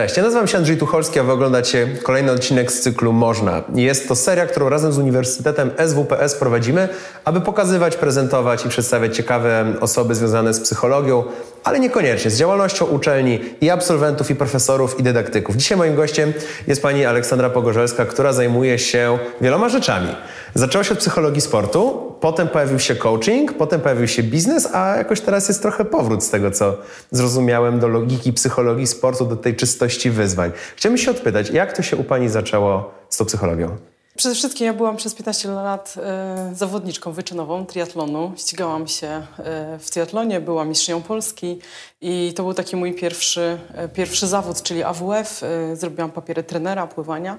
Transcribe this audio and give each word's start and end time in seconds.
Cześć, 0.00 0.16
ja 0.16 0.22
nazywam 0.22 0.46
się 0.46 0.58
Andrzej 0.58 0.76
Tucholski, 0.76 1.18
a 1.20 1.22
wy 1.22 1.32
oglądacie 1.32 1.88
kolejny 2.02 2.32
odcinek 2.32 2.72
z 2.72 2.80
cyklu 2.80 3.12
Można. 3.12 3.62
Jest 3.74 4.08
to 4.08 4.16
seria, 4.16 4.46
którą 4.46 4.68
razem 4.68 4.92
z 4.92 4.98
Uniwersytetem 4.98 5.70
SWPS 5.86 6.34
prowadzimy, 6.34 6.88
aby 7.24 7.40
pokazywać, 7.40 7.96
prezentować 7.96 8.66
i 8.66 8.68
przedstawiać 8.68 9.16
ciekawe 9.16 9.74
osoby 9.80 10.14
związane 10.14 10.54
z 10.54 10.60
psychologią, 10.60 11.24
ale 11.64 11.80
niekoniecznie 11.80 12.30
z 12.30 12.38
działalnością 12.38 12.86
uczelni 12.86 13.40
i 13.60 13.70
absolwentów, 13.70 14.30
i 14.30 14.34
profesorów, 14.34 15.00
i 15.00 15.02
dydaktyków. 15.02 15.56
Dzisiaj 15.56 15.78
moim 15.78 15.94
gościem 15.94 16.32
jest 16.66 16.82
pani 16.82 17.04
Aleksandra 17.04 17.50
Pogorzelska, 17.50 18.04
która 18.04 18.32
zajmuje 18.32 18.78
się 18.78 19.18
wieloma 19.40 19.68
rzeczami. 19.68 20.08
Zaczęło 20.54 20.84
się 20.84 20.92
od 20.92 20.98
psychologii 20.98 21.40
sportu, 21.40 22.12
potem 22.20 22.48
pojawił 22.48 22.78
się 22.78 22.94
coaching, 22.94 23.52
potem 23.52 23.80
pojawił 23.80 24.08
się 24.08 24.22
biznes, 24.22 24.68
a 24.74 24.96
jakoś 24.96 25.20
teraz 25.20 25.48
jest 25.48 25.62
trochę 25.62 25.84
powrót 25.84 26.24
z 26.24 26.30
tego, 26.30 26.50
co 26.50 26.76
zrozumiałem, 27.10 27.80
do 27.80 27.88
logiki 27.88 28.32
psychologii 28.32 28.86
sportu, 28.86 29.26
do 29.26 29.36
tej 29.36 29.56
czystości 29.56 30.10
wyzwań. 30.10 30.52
Chciałbym 30.76 30.98
się 30.98 31.10
odpytać, 31.10 31.50
jak 31.50 31.76
to 31.76 31.82
się 31.82 31.96
u 31.96 32.04
pani 32.04 32.28
zaczęło 32.28 32.94
z 33.08 33.16
tą 33.16 33.24
psychologią? 33.24 33.89
Przede 34.20 34.34
wszystkim 34.34 34.66
ja 34.66 34.72
byłam 34.72 34.96
przez 34.96 35.14
15 35.14 35.48
lat 35.48 35.94
e, 35.96 36.50
zawodniczką 36.54 37.12
wyczynową 37.12 37.66
triatlonu. 37.66 38.32
Ścigałam 38.36 38.88
się 38.88 39.06
e, 39.06 39.78
w 39.78 39.90
triatlonie, 39.90 40.40
byłam 40.40 40.68
mistrzynią 40.68 41.02
Polski 41.02 41.58
i 42.00 42.32
to 42.36 42.42
był 42.42 42.54
taki 42.54 42.76
mój 42.76 42.94
pierwszy, 42.94 43.58
e, 43.74 43.88
pierwszy 43.88 44.26
zawód, 44.26 44.62
czyli 44.62 44.82
AWF. 44.82 45.42
Zrobiłam 45.74 46.10
papiery 46.10 46.42
trenera 46.42 46.86
pływania. 46.86 47.38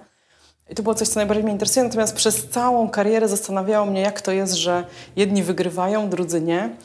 I 0.70 0.76
to 0.76 0.84
było 0.84 0.95
coś, 0.95 1.07
co 1.07 1.20
najbardziej 1.20 1.44
mnie 1.44 1.54
interesuje. 1.54 1.84
Natomiast 1.84 2.16
przez 2.16 2.49
całą 2.49 2.90
karierę 2.90 3.27
zastanawiało 3.27 3.85
mnie, 3.85 4.02
jak 4.02 4.21
to 4.21 4.32
jest, 4.32 4.54
że 4.54 4.85
jedni 5.16 5.43
wygrywają, 5.43 6.09
drudzy 6.09 6.41
nie, 6.41 6.76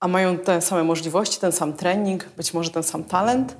a 0.00 0.08
mają 0.08 0.38
te 0.38 0.62
same 0.62 0.84
możliwości, 0.84 1.40
ten 1.40 1.52
sam 1.52 1.72
trening, 1.72 2.24
być 2.24 2.54
może 2.54 2.70
ten 2.70 2.82
sam 2.82 3.04
talent. 3.04 3.56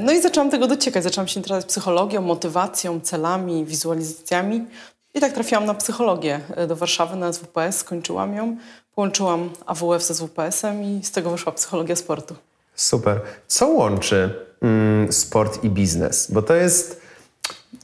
No 0.00 0.12
i 0.12 0.22
zaczęłam 0.22 0.50
tego 0.50 0.66
dociekać. 0.66 1.04
Zaczęłam 1.04 1.28
się 1.28 1.40
interesować 1.40 1.66
psychologią, 1.66 2.22
motywacją, 2.22 3.00
celami, 3.00 3.64
wizualizacjami. 3.64 4.66
I 5.14 5.20
tak 5.20 5.32
trafiłam 5.32 5.64
na 5.64 5.74
psychologię 5.74 6.40
e, 6.56 6.66
do 6.66 6.76
Warszawy, 6.76 7.16
na 7.16 7.32
SWPS, 7.32 7.76
skończyłam 7.76 8.34
ją. 8.34 8.56
Połączyłam 8.94 9.50
AWF 9.66 10.02
z 10.02 10.16
SWPS-em 10.16 10.82
i 10.82 11.04
z 11.04 11.10
tego 11.10 11.30
wyszła 11.30 11.52
psychologia 11.52 11.96
sportu. 11.96 12.34
Super. 12.74 13.20
Co 13.46 13.68
łączy 13.68 14.34
mm, 14.62 15.12
sport 15.12 15.64
i 15.64 15.70
biznes? 15.70 16.30
Bo 16.30 16.42
to 16.42 16.54
jest... 16.54 17.00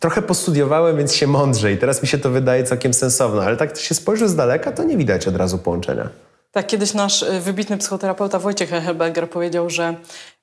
Trochę 0.01 0.23
postudiowałem, 0.23 0.97
więc 0.97 1.15
się 1.15 1.27
mądrze 1.27 1.73
i 1.73 1.79
teraz 1.79 2.03
mi 2.03 2.09
się 2.09 2.19
to 2.19 2.31
wydaje 2.31 2.65
całkiem 2.65 2.95
sensowne, 2.95 3.43
ale 3.43 3.57
tak 3.57 3.79
się 3.79 3.95
spojrzy 3.95 4.29
z 4.29 4.37
daleka, 4.37 4.73
to 4.73 4.85
nie 4.85 4.97
widać 4.97 5.29
od 5.29 5.37
razu 5.37 5.59
połączenia. 5.59 6.09
Tak, 6.53 6.67
kiedyś 6.67 6.95
nasz 6.95 7.23
y, 7.23 7.41
wybitny 7.41 7.79
psychoterapeuta 7.79 8.39
Wojciech 8.39 8.71
Hechelberger 8.71 9.31
powiedział, 9.31 9.71
że 9.71 9.95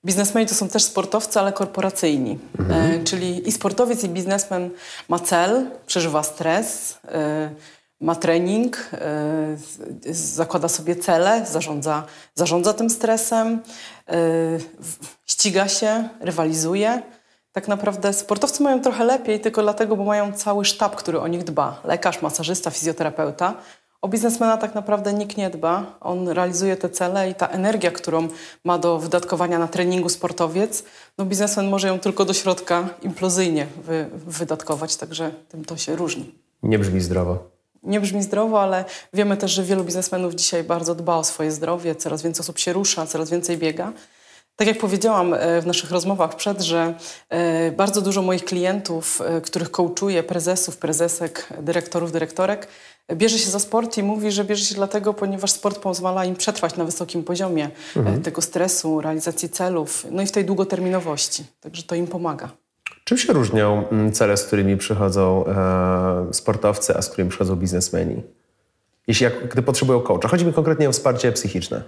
biznesmeni 0.06 0.48
to 0.48 0.56
są 0.56 0.70
też 0.70 0.84
sportowcy, 0.84 1.40
ale 1.40 1.54
korporacyjni. 1.54 2.40
E, 2.70 3.04
czyli 3.04 3.50
i 3.50 3.52
sportowiec, 3.52 4.04
i 4.04 4.09
biznesmen 4.09 4.70
ma 5.09 5.20
cel, 5.20 5.66
przeżywa 5.86 6.23
stres, 6.23 6.98
e, 7.08 7.50
ma 8.02 8.16
trening, 8.16 8.90
e, 8.94 9.58
zakłada 10.14 10.68
sobie 10.68 10.96
cele, 10.96 11.46
zarządza, 11.46 12.04
zarządza 12.36 12.74
tym 12.74 12.90
stresem, 12.90 13.62
e, 14.09 14.18
ściga 15.26 15.68
się, 15.68 16.09
rywalizuje. 16.20 17.02
Tak 17.52 17.68
naprawdę 17.68 18.14
sportowcy 18.14 18.64
mają 18.64 18.81
trochę 18.81 19.04
lepiej, 19.04 19.40
tylko 19.40 19.62
dlatego, 19.62 19.96
bo 19.96 20.04
mają 20.04 20.34
cały 20.34 20.66
sztab, 20.66 20.96
który 20.96 21.20
o 21.20 21.28
nich 21.28 21.44
dba. 21.44 21.81
Lekarz, 21.84 22.22
masażysta, 22.22 22.72
fizjoterapeuta. 22.72 23.54
O 24.04 24.08
biznesmena 24.08 24.58
tak 24.58 24.76
naprawdę 24.76 25.14
nikt 25.14 25.38
nie 25.38 25.50
dba. 25.50 25.98
On 26.02 26.30
realizuje 26.30 26.78
te 26.78 26.90
cele 26.90 27.30
i 27.30 27.36
ta 27.36 27.48
energia, 27.48 27.92
którą 27.92 28.28
ma 28.64 28.78
do 28.78 29.00
wydatkowania 29.00 29.59
na 29.59 29.68
treningu 29.68 30.09
sportowiec, 30.09 30.84
no 31.18 31.26
biznesmen 31.26 31.70
może 31.70 31.88
ją 31.88 32.00
tylko 32.00 32.26
do 32.26 32.34
środka 32.34 32.90
implozyjnie 33.02 33.68
wy, 33.84 34.09
wydatkować, 34.14 34.98
także 34.98 35.31
tym 35.50 35.66
to 35.66 35.78
się 35.78 35.96
różni. 35.96 36.36
Nie 36.64 36.80
brzmi 36.80 37.02
zdrowo. 37.02 37.50
Nie 37.84 38.00
brzmi 38.00 38.24
zdrowo, 38.24 38.62
ale 38.62 38.86
wiemy 39.14 39.38
też, 39.38 39.52
że 39.52 39.64
wielu 39.64 39.84
biznesmenów 39.84 40.36
dzisiaj 40.36 40.64
bardzo 40.64 40.96
dba 40.96 41.16
o 41.16 41.24
swoje 41.24 41.52
zdrowie, 41.52 41.96
coraz 41.96 42.22
więcej 42.22 42.41
osób 42.41 42.59
się 42.59 42.74
rusza, 42.74 43.06
coraz 43.06 43.30
więcej 43.30 43.58
biega. 43.58 43.94
Tak 44.56 44.68
jak 44.68 44.78
powiedziałam 44.78 45.34
e, 45.34 45.62
w 45.62 45.66
naszych 45.66 45.91
rozmowach 45.91 46.36
przed, 46.36 46.62
że 46.62 46.94
e, 47.30 47.72
bardzo 47.72 48.02
dużo 48.02 48.22
moich 48.22 48.46
klientów, 48.46 49.22
e, 49.22 49.41
których 49.41 49.72
coachuję, 49.72 50.24
prezesów, 50.24 50.78
prezesek, 50.78 51.47
dyrektorów, 51.62 52.12
dyrektorek, 52.12 52.68
bierze 53.16 53.40
się 53.40 53.50
za 53.50 53.59
sport 53.59 53.97
i 53.97 54.03
mówi, 54.03 54.31
że 54.31 54.44
bierze 54.44 54.66
się 54.66 54.75
dlatego, 54.75 55.14
ponieważ 55.14 55.52
sport 55.52 55.80
pozwala 55.80 56.25
im 56.25 56.36
przetrwać 56.36 56.75
na 56.75 56.86
wysokim 56.86 57.24
poziomie 57.24 57.69
e, 57.96 58.18
tego 58.18 58.41
stresu, 58.41 59.02
realizacji 59.02 59.50
celów, 59.50 60.06
no 60.12 60.22
i 60.22 60.25
w 60.25 60.31
tej 60.31 60.46
długoterminowości. 60.46 61.46
Także 61.62 61.84
to 61.84 61.96
im 61.96 62.08
pomaga. 62.08 62.50
Czym 63.03 63.18
się 63.18 63.34
różnią 63.34 63.88
mm, 63.88 64.12
cele, 64.12 64.38
z 64.38 64.44
którymi 64.44 64.78
przychodzą 64.78 65.46
e, 65.46 66.34
sportowcy, 66.34 66.97
a 66.97 67.02
z 67.02 67.09
którymi 67.09 67.30
przychodzą 67.30 67.56
biznesmeni? 67.56 68.24
Jeśli 69.08 69.24
jak, 69.24 69.47
gdy 69.47 69.62
potrzebują 69.62 70.02
coacha. 70.02 70.28
Chodzi 70.28 70.46
mi 70.46 70.53
konkretnie 70.53 70.90
o 70.90 70.91
wsparcie 70.91 71.31
psychiczne. 71.31 71.84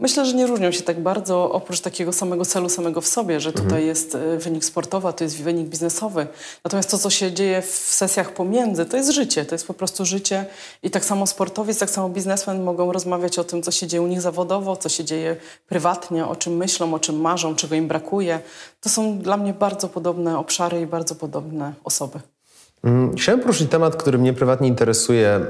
Myślę, 0.00 0.26
że 0.26 0.34
nie 0.34 0.46
różnią 0.46 0.70
się 0.72 0.82
tak 0.82 1.00
bardzo, 1.00 1.52
oprócz 1.52 1.80
takiego 1.80 2.12
samego 2.12 2.44
celu 2.44 2.68
samego 2.68 3.00
w 3.00 3.06
sobie, 3.06 3.40
że 3.40 3.52
tutaj 3.52 3.86
jest 3.86 4.14
e, 4.14 4.38
wynik 4.38 4.64
sportowy, 4.64 5.08
a 5.08 5.12
to 5.12 5.24
jest 5.24 5.42
wynik 5.42 5.68
biznesowy. 5.68 6.26
Natomiast 6.64 6.90
to, 6.90 6.98
co 6.98 7.10
się 7.10 7.32
dzieje 7.32 7.62
w 7.62 7.74
sesjach 7.74 8.32
pomiędzy, 8.34 8.86
to 8.86 8.96
jest 8.96 9.10
życie, 9.10 9.44
to 9.44 9.54
jest 9.54 9.66
po 9.66 9.74
prostu 9.74 10.04
życie. 10.04 10.46
I 10.82 10.90
tak 10.90 11.04
samo 11.04 11.26
sportowiec, 11.26 11.78
tak 11.78 11.90
samo 11.90 12.08
biznesmen 12.08 12.62
mogą 12.62 12.92
rozmawiać 12.92 13.38
o 13.38 13.44
tym, 13.44 13.62
co 13.62 13.70
się 13.70 13.86
dzieje 13.86 14.02
u 14.02 14.06
nich 14.06 14.20
zawodowo, 14.20 14.76
co 14.76 14.88
się 14.88 15.04
dzieje 15.04 15.36
prywatnie, 15.68 16.26
o 16.26 16.36
czym 16.36 16.56
myślą, 16.56 16.94
o 16.94 16.98
czym 16.98 17.20
marzą, 17.20 17.54
czego 17.54 17.74
im 17.74 17.88
brakuje. 17.88 18.40
To 18.80 18.88
są 18.88 19.18
dla 19.18 19.36
mnie 19.36 19.54
bardzo 19.54 19.88
podobne 19.88 20.38
obszary 20.38 20.80
i 20.80 20.86
bardzo 20.86 21.14
podobne 21.14 21.72
osoby. 21.84 22.20
Mm, 22.84 23.16
Chciałem 23.16 23.40
poruszyć 23.40 23.70
temat, 23.70 23.96
który 23.96 24.18
mnie 24.18 24.32
prywatnie 24.32 24.68
interesuje. 24.68 25.40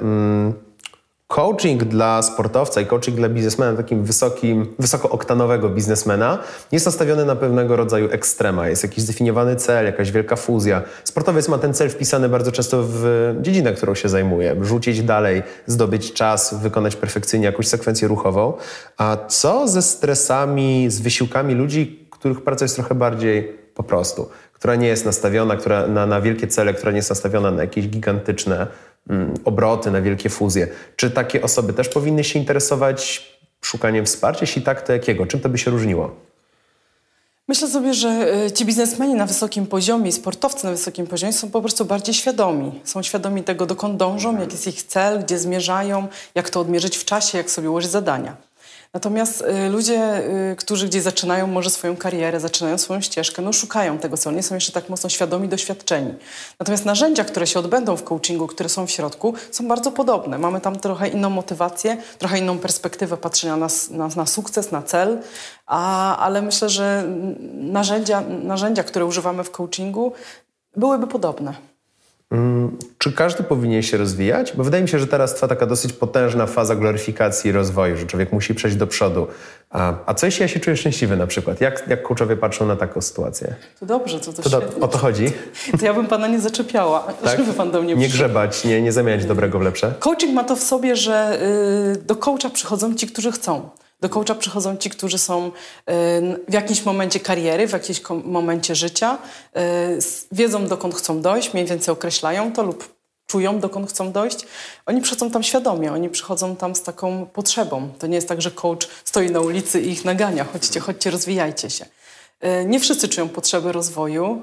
Coaching 1.30 1.84
dla 1.84 2.22
sportowca 2.22 2.80
i 2.80 2.86
coaching 2.86 3.16
dla 3.16 3.28
biznesmena, 3.28 3.76
takim 3.76 4.04
wysokim, 4.04 4.74
wysokooktanowego 4.78 5.68
biznesmena, 5.68 6.38
jest 6.72 6.86
nastawiony 6.86 7.24
na 7.24 7.36
pewnego 7.36 7.76
rodzaju 7.76 8.08
ekstrema. 8.10 8.68
Jest 8.68 8.82
jakiś 8.82 9.04
zdefiniowany 9.04 9.56
cel, 9.56 9.86
jakaś 9.86 10.10
wielka 10.10 10.36
fuzja. 10.36 10.82
Sportowiec 11.04 11.48
ma 11.48 11.58
ten 11.58 11.74
cel 11.74 11.90
wpisany 11.90 12.28
bardzo 12.28 12.52
często 12.52 12.82
w 12.86 13.34
dziedzinę, 13.40 13.72
którą 13.72 13.94
się 13.94 14.08
zajmuje. 14.08 14.56
Rzucić 14.62 15.02
dalej, 15.02 15.42
zdobyć 15.66 16.12
czas, 16.12 16.54
wykonać 16.62 16.96
perfekcyjnie 16.96 17.46
jakąś 17.46 17.68
sekwencję 17.68 18.08
ruchową. 18.08 18.52
A 18.98 19.16
co 19.28 19.68
ze 19.68 19.82
stresami, 19.82 20.86
z 20.90 21.00
wysiłkami 21.00 21.54
ludzi, 21.54 22.08
których 22.10 22.44
praca 22.44 22.64
jest 22.64 22.74
trochę 22.74 22.94
bardziej 22.94 23.58
po 23.74 23.82
prostu, 23.82 24.28
która 24.52 24.74
nie 24.74 24.88
jest 24.88 25.04
nastawiona 25.04 25.56
która, 25.56 25.86
na, 25.86 26.06
na 26.06 26.20
wielkie 26.20 26.46
cele, 26.46 26.74
która 26.74 26.92
nie 26.92 26.98
jest 26.98 27.10
nastawiona 27.10 27.50
na 27.50 27.62
jakieś 27.62 27.88
gigantyczne 27.88 28.66
obroty, 29.44 29.90
na 29.90 30.02
wielkie 30.02 30.30
fuzje. 30.30 30.68
Czy 30.96 31.10
takie 31.10 31.42
osoby 31.42 31.72
też 31.72 31.88
powinny 31.88 32.24
się 32.24 32.38
interesować 32.38 33.30
szukaniem 33.62 34.06
wsparcia? 34.06 34.40
Jeśli 34.40 34.62
tak, 34.62 34.82
to 34.82 34.92
jakiego? 34.92 35.26
Czym 35.26 35.40
to 35.40 35.48
by 35.48 35.58
się 35.58 35.70
różniło? 35.70 36.16
Myślę 37.48 37.68
sobie, 37.68 37.94
że 37.94 38.08
e, 38.08 38.52
ci 38.52 38.64
biznesmeni 38.64 39.14
na 39.14 39.26
wysokim 39.26 39.66
poziomie 39.66 40.08
i 40.08 40.12
sportowcy 40.12 40.64
na 40.64 40.70
wysokim 40.70 41.06
poziomie 41.06 41.32
są 41.32 41.50
po 41.50 41.60
prostu 41.60 41.84
bardziej 41.84 42.14
świadomi. 42.14 42.80
Są 42.84 43.02
świadomi 43.02 43.42
tego, 43.42 43.66
dokąd 43.66 43.96
dążą, 43.96 44.40
jaki 44.40 44.52
jest 44.52 44.66
ich 44.66 44.82
cel, 44.82 45.20
gdzie 45.20 45.38
zmierzają, 45.38 46.08
jak 46.34 46.50
to 46.50 46.60
odmierzyć 46.60 46.96
w 46.96 47.04
czasie, 47.04 47.38
jak 47.38 47.50
sobie 47.50 47.70
ułożyć 47.70 47.90
zadania. 47.90 48.36
Natomiast 48.94 49.40
y, 49.40 49.68
ludzie, 49.68 50.22
y, 50.52 50.56
którzy 50.56 50.86
gdzieś 50.86 51.02
zaczynają 51.02 51.46
może 51.46 51.70
swoją 51.70 51.96
karierę, 51.96 52.40
zaczynają 52.40 52.78
swoją 52.78 53.00
ścieżkę, 53.00 53.42
no 53.42 53.52
szukają 53.52 53.98
tego 53.98 54.16
celu, 54.16 54.36
nie 54.36 54.42
są 54.42 54.54
jeszcze 54.54 54.72
tak 54.72 54.88
mocno 54.88 55.08
świadomi, 55.08 55.48
doświadczeni. 55.48 56.14
Natomiast 56.58 56.84
narzędzia, 56.84 57.24
które 57.24 57.46
się 57.46 57.58
odbędą 57.58 57.96
w 57.96 58.04
coachingu, 58.04 58.46
które 58.46 58.68
są 58.68 58.86
w 58.86 58.90
środku, 58.90 59.34
są 59.50 59.68
bardzo 59.68 59.92
podobne. 59.92 60.38
Mamy 60.38 60.60
tam 60.60 60.78
trochę 60.78 61.08
inną 61.08 61.30
motywację, 61.30 61.96
trochę 62.18 62.38
inną 62.38 62.58
perspektywę 62.58 63.16
patrzenia 63.16 63.56
na, 63.56 63.68
na, 63.90 64.08
na 64.16 64.26
sukces, 64.26 64.72
na 64.72 64.82
cel, 64.82 65.18
a, 65.66 66.16
ale 66.16 66.42
myślę, 66.42 66.68
że 66.68 67.04
narzędzia, 67.54 68.20
narzędzia, 68.42 68.82
które 68.82 69.06
używamy 69.06 69.44
w 69.44 69.50
coachingu, 69.50 70.12
byłyby 70.76 71.06
podobne. 71.06 71.69
Czy 72.98 73.12
każdy 73.12 73.42
powinien 73.42 73.82
się 73.82 73.96
rozwijać? 73.96 74.52
Bo 74.56 74.64
wydaje 74.64 74.82
mi 74.82 74.88
się, 74.88 74.98
że 74.98 75.06
teraz 75.06 75.34
trwa 75.34 75.48
taka 75.48 75.66
dosyć 75.66 75.92
potężna 75.92 76.46
faza 76.46 76.76
gloryfikacji 76.76 77.50
i 77.50 77.52
rozwoju, 77.52 77.96
że 77.96 78.06
człowiek 78.06 78.32
musi 78.32 78.54
przejść 78.54 78.76
do 78.76 78.86
przodu. 78.86 79.26
A, 79.70 79.94
a 80.06 80.14
co 80.14 80.26
jeśli 80.26 80.42
ja 80.42 80.48
się 80.48 80.60
czuję 80.60 80.76
szczęśliwy 80.76 81.16
na 81.16 81.26
przykład? 81.26 81.60
Jak, 81.60 81.84
jak 81.88 82.02
coachowie 82.02 82.36
patrzą 82.36 82.66
na 82.66 82.76
taką 82.76 83.00
sytuację? 83.00 83.54
To 83.80 83.86
dobrze, 83.86 84.20
to, 84.20 84.32
to, 84.32 84.42
To 84.50 84.62
o 84.80 84.88
to 84.88 84.98
chodzi? 84.98 85.26
To 85.78 85.84
ja 85.84 85.94
bym 85.94 86.06
pana 86.06 86.28
nie 86.28 86.40
zaczepiała, 86.40 87.06
żeby 87.38 87.52
pan 87.52 87.70
do 87.70 87.82
mnie 87.82 87.94
Nie 87.94 88.08
przyszedł. 88.08 88.24
grzebać, 88.24 88.64
nie, 88.64 88.82
nie 88.82 88.92
zamieniać 88.92 89.24
dobrego 89.24 89.58
w 89.58 89.62
lepsze? 89.62 89.94
Coaching 89.98 90.34
ma 90.34 90.44
to 90.44 90.56
w 90.56 90.62
sobie, 90.62 90.96
że 90.96 91.38
y, 91.96 92.02
do 92.06 92.16
coacha 92.16 92.50
przychodzą 92.50 92.94
ci, 92.94 93.06
którzy 93.06 93.32
chcą. 93.32 93.68
Do 94.00 94.08
coacha 94.08 94.34
przychodzą 94.34 94.76
ci, 94.76 94.90
którzy 94.90 95.18
są 95.18 95.46
y, 95.46 95.50
w 96.48 96.52
jakimś 96.52 96.84
momencie 96.84 97.20
kariery, 97.20 97.68
w 97.68 97.72
jakimś 97.72 98.02
momencie 98.24 98.74
życia, 98.74 99.18
y, 99.56 99.60
wiedzą 100.32 100.66
dokąd 100.66 100.94
chcą 100.94 101.20
dojść, 101.20 101.54
mniej 101.54 101.66
więcej 101.66 101.92
określają 101.92 102.52
to 102.52 102.62
lub 102.62 103.00
czują 103.26 103.60
dokąd 103.60 103.90
chcą 103.90 104.12
dojść. 104.12 104.46
Oni 104.86 105.00
przychodzą 105.00 105.30
tam 105.30 105.42
świadomie, 105.42 105.92
oni 105.92 106.08
przychodzą 106.08 106.56
tam 106.56 106.74
z 106.74 106.82
taką 106.82 107.26
potrzebą. 107.26 107.88
To 107.98 108.06
nie 108.06 108.14
jest 108.14 108.28
tak, 108.28 108.42
że 108.42 108.50
coach 108.50 108.88
stoi 109.04 109.30
na 109.30 109.40
ulicy 109.40 109.80
i 109.80 109.90
ich 109.90 110.04
nagania. 110.04 110.44
Chodźcie, 110.44 110.80
chodźcie, 110.80 111.10
rozwijajcie 111.10 111.70
się. 111.70 111.86
E, 112.40 112.64
nie 112.64 112.80
wszyscy 112.80 113.08
czują 113.08 113.28
potrzeby 113.28 113.72
rozwoju 113.72 114.42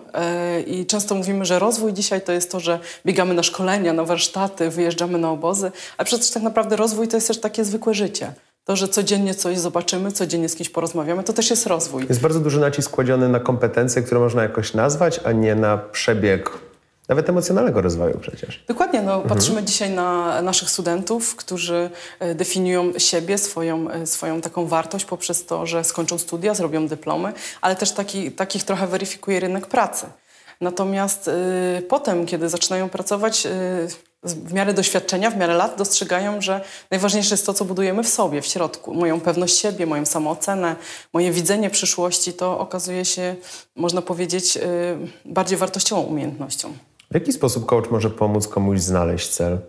i 0.67 0.85
często 0.85 1.15
mówimy, 1.15 1.45
że 1.45 1.59
rozwój 1.59 1.93
dzisiaj 1.93 2.21
to 2.21 2.31
jest 2.31 2.51
to, 2.51 2.59
że 2.59 2.79
biegamy 3.05 3.33
na 3.33 3.43
szkolenia, 3.43 3.93
na 3.93 4.03
warsztaty, 4.03 4.69
wyjeżdżamy 4.69 5.17
na 5.17 5.31
obozy, 5.31 5.71
a 5.97 6.03
przecież 6.03 6.29
tak 6.29 6.43
naprawdę 6.43 6.75
rozwój 6.75 7.07
to 7.07 7.17
jest 7.17 7.27
też 7.27 7.39
takie 7.39 7.65
zwykłe 7.65 7.93
życie. 7.93 8.33
To, 8.67 8.75
że 8.75 8.87
codziennie 8.87 9.35
coś 9.35 9.59
zobaczymy, 9.59 10.11
codziennie 10.11 10.49
z 10.49 10.55
kimś 10.55 10.69
porozmawiamy, 10.69 11.23
to 11.23 11.33
też 11.33 11.49
jest 11.49 11.67
rozwój. 11.67 12.05
Jest 12.09 12.21
bardzo 12.21 12.39
duży 12.39 12.59
nacisk 12.59 12.91
kładziony 12.91 13.29
na 13.29 13.39
kompetencje, 13.39 14.01
które 14.01 14.19
można 14.19 14.43
jakoś 14.43 14.73
nazwać, 14.73 15.19
a 15.23 15.31
nie 15.31 15.55
na 15.55 15.77
przebieg 15.77 16.49
nawet 17.07 17.29
emocjonalnego 17.29 17.81
rozwoju 17.81 18.19
przecież. 18.21 18.63
Dokładnie. 18.67 19.01
No, 19.01 19.13
mhm. 19.13 19.29
Patrzymy 19.29 19.63
dzisiaj 19.63 19.89
na 19.89 20.41
naszych 20.41 20.69
studentów, 20.69 21.35
którzy 21.35 21.89
e, 22.19 22.35
definiują 22.35 22.99
siebie, 22.99 23.37
swoją, 23.37 23.91
e, 23.91 24.07
swoją 24.07 24.41
taką 24.41 24.67
wartość 24.67 25.05
poprzez 25.05 25.45
to, 25.45 25.65
że 25.65 25.83
skończą 25.83 26.17
studia, 26.17 26.53
zrobią 26.53 26.87
dyplomy, 26.87 27.33
ale 27.61 27.75
też 27.75 27.91
taki, 27.91 28.31
takich 28.31 28.63
trochę 28.63 28.87
weryfikuje 28.87 29.39
rynek 29.39 29.67
pracy. 29.67 30.05
Natomiast 30.61 31.27
y, 31.27 31.81
potem, 31.81 32.25
kiedy 32.25 32.49
zaczynają 32.49 32.89
pracować, 32.89 33.45
y, 33.45 33.49
w 34.35 34.53
miarę 34.53 34.73
doświadczenia, 34.73 35.31
w 35.31 35.37
miarę 35.37 35.53
lat 35.53 35.77
dostrzegają, 35.77 36.41
że 36.41 36.61
najważniejsze 36.91 37.33
jest 37.33 37.45
to, 37.45 37.53
co 37.53 37.65
budujemy 37.65 38.03
w 38.03 38.09
sobie, 38.09 38.41
w 38.41 38.45
środku. 38.45 38.93
Moją 38.93 39.21
pewność 39.21 39.57
siebie, 39.57 39.85
moją 39.85 40.05
samoocenę, 40.05 40.75
moje 41.13 41.31
widzenie 41.31 41.69
przyszłości, 41.69 42.33
to 42.33 42.59
okazuje 42.59 43.05
się, 43.05 43.35
można 43.75 44.01
powiedzieć, 44.01 44.57
y, 44.57 44.61
bardziej 45.25 45.57
wartościową 45.57 46.01
umiejętnością. 46.01 46.73
W 47.11 47.13
jaki 47.13 47.33
sposób 47.33 47.65
coach 47.65 47.91
może 47.91 48.09
pomóc 48.09 48.47
komuś 48.47 48.79
znaleźć 48.79 49.29
cel? 49.29 49.59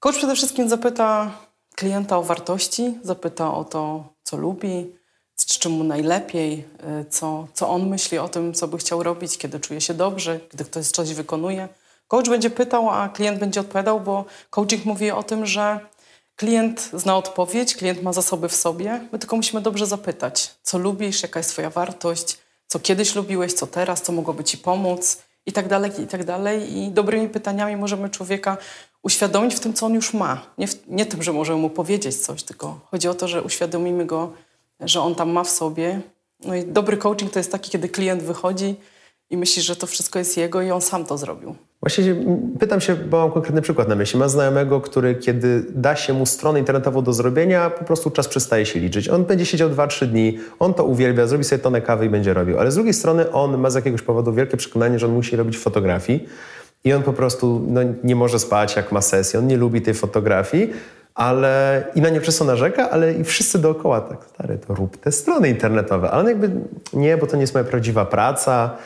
Coach 0.00 0.16
przede 0.16 0.34
wszystkim 0.34 0.68
zapyta 0.68 1.30
klienta 1.76 2.18
o 2.18 2.22
wartości, 2.22 2.98
zapyta 3.02 3.54
o 3.54 3.64
to, 3.64 4.04
co 4.22 4.36
lubi, 4.36 4.92
z 5.36 5.58
czym 5.58 5.72
mu 5.72 5.84
najlepiej, 5.84 6.64
y, 7.02 7.10
co, 7.10 7.48
co 7.54 7.68
on 7.68 7.88
myśli 7.88 8.18
o 8.18 8.28
tym, 8.28 8.54
co 8.54 8.68
by 8.68 8.78
chciał 8.78 9.02
robić, 9.02 9.38
kiedy 9.38 9.60
czuje 9.60 9.80
się 9.80 9.94
dobrze, 9.94 10.40
kiedy 10.50 10.64
ktoś 10.64 10.86
coś 10.86 11.14
wykonuje. 11.14 11.68
Coach 12.08 12.28
będzie 12.28 12.50
pytał, 12.50 12.90
a 12.90 13.08
klient 13.08 13.38
będzie 13.38 13.60
odpowiadał, 13.60 14.00
bo 14.00 14.24
coaching 14.50 14.84
mówi 14.84 15.10
o 15.10 15.22
tym, 15.22 15.46
że 15.46 15.80
klient 16.36 16.90
zna 16.92 17.16
odpowiedź, 17.16 17.76
klient 17.76 18.02
ma 18.02 18.12
zasoby 18.12 18.48
w 18.48 18.54
sobie. 18.54 19.00
My 19.12 19.18
tylko 19.18 19.36
musimy 19.36 19.62
dobrze 19.62 19.86
zapytać, 19.86 20.54
co 20.62 20.78
lubisz, 20.78 21.22
jaka 21.22 21.40
jest 21.40 21.50
Twoja 21.50 21.70
wartość, 21.70 22.38
co 22.66 22.78
kiedyś 22.78 23.14
lubiłeś, 23.14 23.52
co 23.52 23.66
teraz, 23.66 24.02
co 24.02 24.12
mogłoby 24.12 24.44
Ci 24.44 24.58
pomóc 24.58 25.22
i 25.46 25.52
tak 25.52 25.68
dalej, 25.68 25.90
i 26.00 26.06
tak 26.06 26.24
dalej. 26.24 26.78
I 26.78 26.90
dobrymi 26.90 27.28
pytaniami 27.28 27.76
możemy 27.76 28.10
człowieka 28.10 28.56
uświadomić 29.02 29.54
w 29.54 29.60
tym, 29.60 29.74
co 29.74 29.86
on 29.86 29.94
już 29.94 30.14
ma. 30.14 30.46
Nie, 30.58 30.68
w, 30.68 30.88
nie 30.88 31.06
tym, 31.06 31.22
że 31.22 31.32
możemy 31.32 31.58
mu 31.58 31.70
powiedzieć 31.70 32.16
coś, 32.16 32.42
tylko 32.42 32.80
chodzi 32.90 33.08
o 33.08 33.14
to, 33.14 33.28
że 33.28 33.42
uświadomimy 33.42 34.06
go, 34.06 34.32
że 34.80 35.00
on 35.00 35.14
tam 35.14 35.30
ma 35.30 35.44
w 35.44 35.50
sobie. 35.50 36.00
No 36.40 36.54
i 36.54 36.64
dobry 36.64 36.96
coaching 36.96 37.32
to 37.32 37.38
jest 37.38 37.52
taki, 37.52 37.70
kiedy 37.70 37.88
klient 37.88 38.22
wychodzi 38.22 38.74
i 39.30 39.36
myśli, 39.36 39.62
że 39.62 39.76
to 39.76 39.86
wszystko 39.86 40.18
jest 40.18 40.36
jego 40.36 40.62
i 40.62 40.70
on 40.70 40.82
sam 40.82 41.04
to 41.04 41.18
zrobił. 41.18 41.56
Właśnie 41.82 42.14
pytam 42.58 42.80
się, 42.80 42.94
bo 42.94 43.18
mam 43.18 43.30
konkretny 43.30 43.62
przykład 43.62 43.88
na 43.88 43.94
myśli. 43.94 44.18
Ma 44.18 44.28
znajomego, 44.28 44.80
który 44.80 45.14
kiedy 45.14 45.64
da 45.70 45.96
się 45.96 46.12
mu 46.12 46.26
stronę 46.26 46.58
internetową 46.58 47.02
do 47.02 47.12
zrobienia, 47.12 47.70
po 47.70 47.84
prostu 47.84 48.10
czas 48.10 48.28
przestaje 48.28 48.66
się 48.66 48.80
liczyć. 48.80 49.08
On 49.08 49.24
będzie 49.24 49.46
siedział 49.46 49.70
2-3 49.70 50.06
dni, 50.06 50.38
on 50.58 50.74
to 50.74 50.84
uwielbia, 50.84 51.26
zrobi 51.26 51.44
sobie 51.44 51.62
tonę 51.62 51.80
kawy 51.80 52.06
i 52.06 52.08
będzie 52.08 52.34
robił. 52.34 52.58
Ale 52.58 52.70
z 52.70 52.74
drugiej 52.74 52.94
strony 52.94 53.32
on 53.32 53.58
ma 53.58 53.70
z 53.70 53.74
jakiegoś 53.74 54.02
powodu 54.02 54.32
wielkie 54.32 54.56
przekonanie, 54.56 54.98
że 54.98 55.06
on 55.06 55.12
musi 55.12 55.36
robić 55.36 55.58
fotografii 55.58 56.28
i 56.84 56.92
on 56.92 57.02
po 57.02 57.12
prostu 57.12 57.66
no, 57.68 57.80
nie 58.04 58.16
może 58.16 58.38
spać 58.38 58.76
jak 58.76 58.92
ma 58.92 59.00
sesję, 59.00 59.38
on 59.38 59.46
nie 59.46 59.56
lubi 59.56 59.82
tej 59.82 59.94
fotografii, 59.94 60.72
ale 61.14 61.84
i 61.94 62.00
na 62.00 62.08
nie 62.08 62.20
często 62.20 62.44
narzeka, 62.44 62.90
ale 62.90 63.14
i 63.14 63.24
wszyscy 63.24 63.58
dookoła 63.58 64.00
tak, 64.00 64.24
stary, 64.24 64.58
to 64.66 64.74
rób 64.74 64.96
te 64.96 65.12
strony 65.12 65.48
internetowe. 65.48 66.10
Ale 66.10 66.20
on 66.20 66.28
jakby 66.28 66.50
nie, 66.92 67.16
bo 67.16 67.26
to 67.26 67.36
nie 67.36 67.40
jest 67.40 67.54
moja 67.54 67.64
prawdziwa 67.64 68.04
praca, 68.04 68.76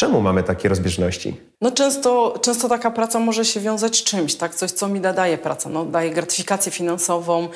Czemu 0.00 0.20
mamy 0.20 0.42
takie 0.42 0.68
rozbieżności? 0.68 1.36
No 1.60 1.70
często, 1.70 2.34
często 2.42 2.68
taka 2.68 2.90
praca 2.90 3.18
może 3.18 3.44
się 3.44 3.60
wiązać 3.60 3.96
z 3.96 4.04
czymś, 4.04 4.34
tak? 4.34 4.54
Coś, 4.54 4.70
co 4.70 4.88
mi 4.88 5.00
da, 5.00 5.12
daje 5.12 5.38
praca. 5.38 5.68
No, 5.68 5.84
daje 5.84 6.10
gratyfikację 6.10 6.72
finansową, 6.72 7.48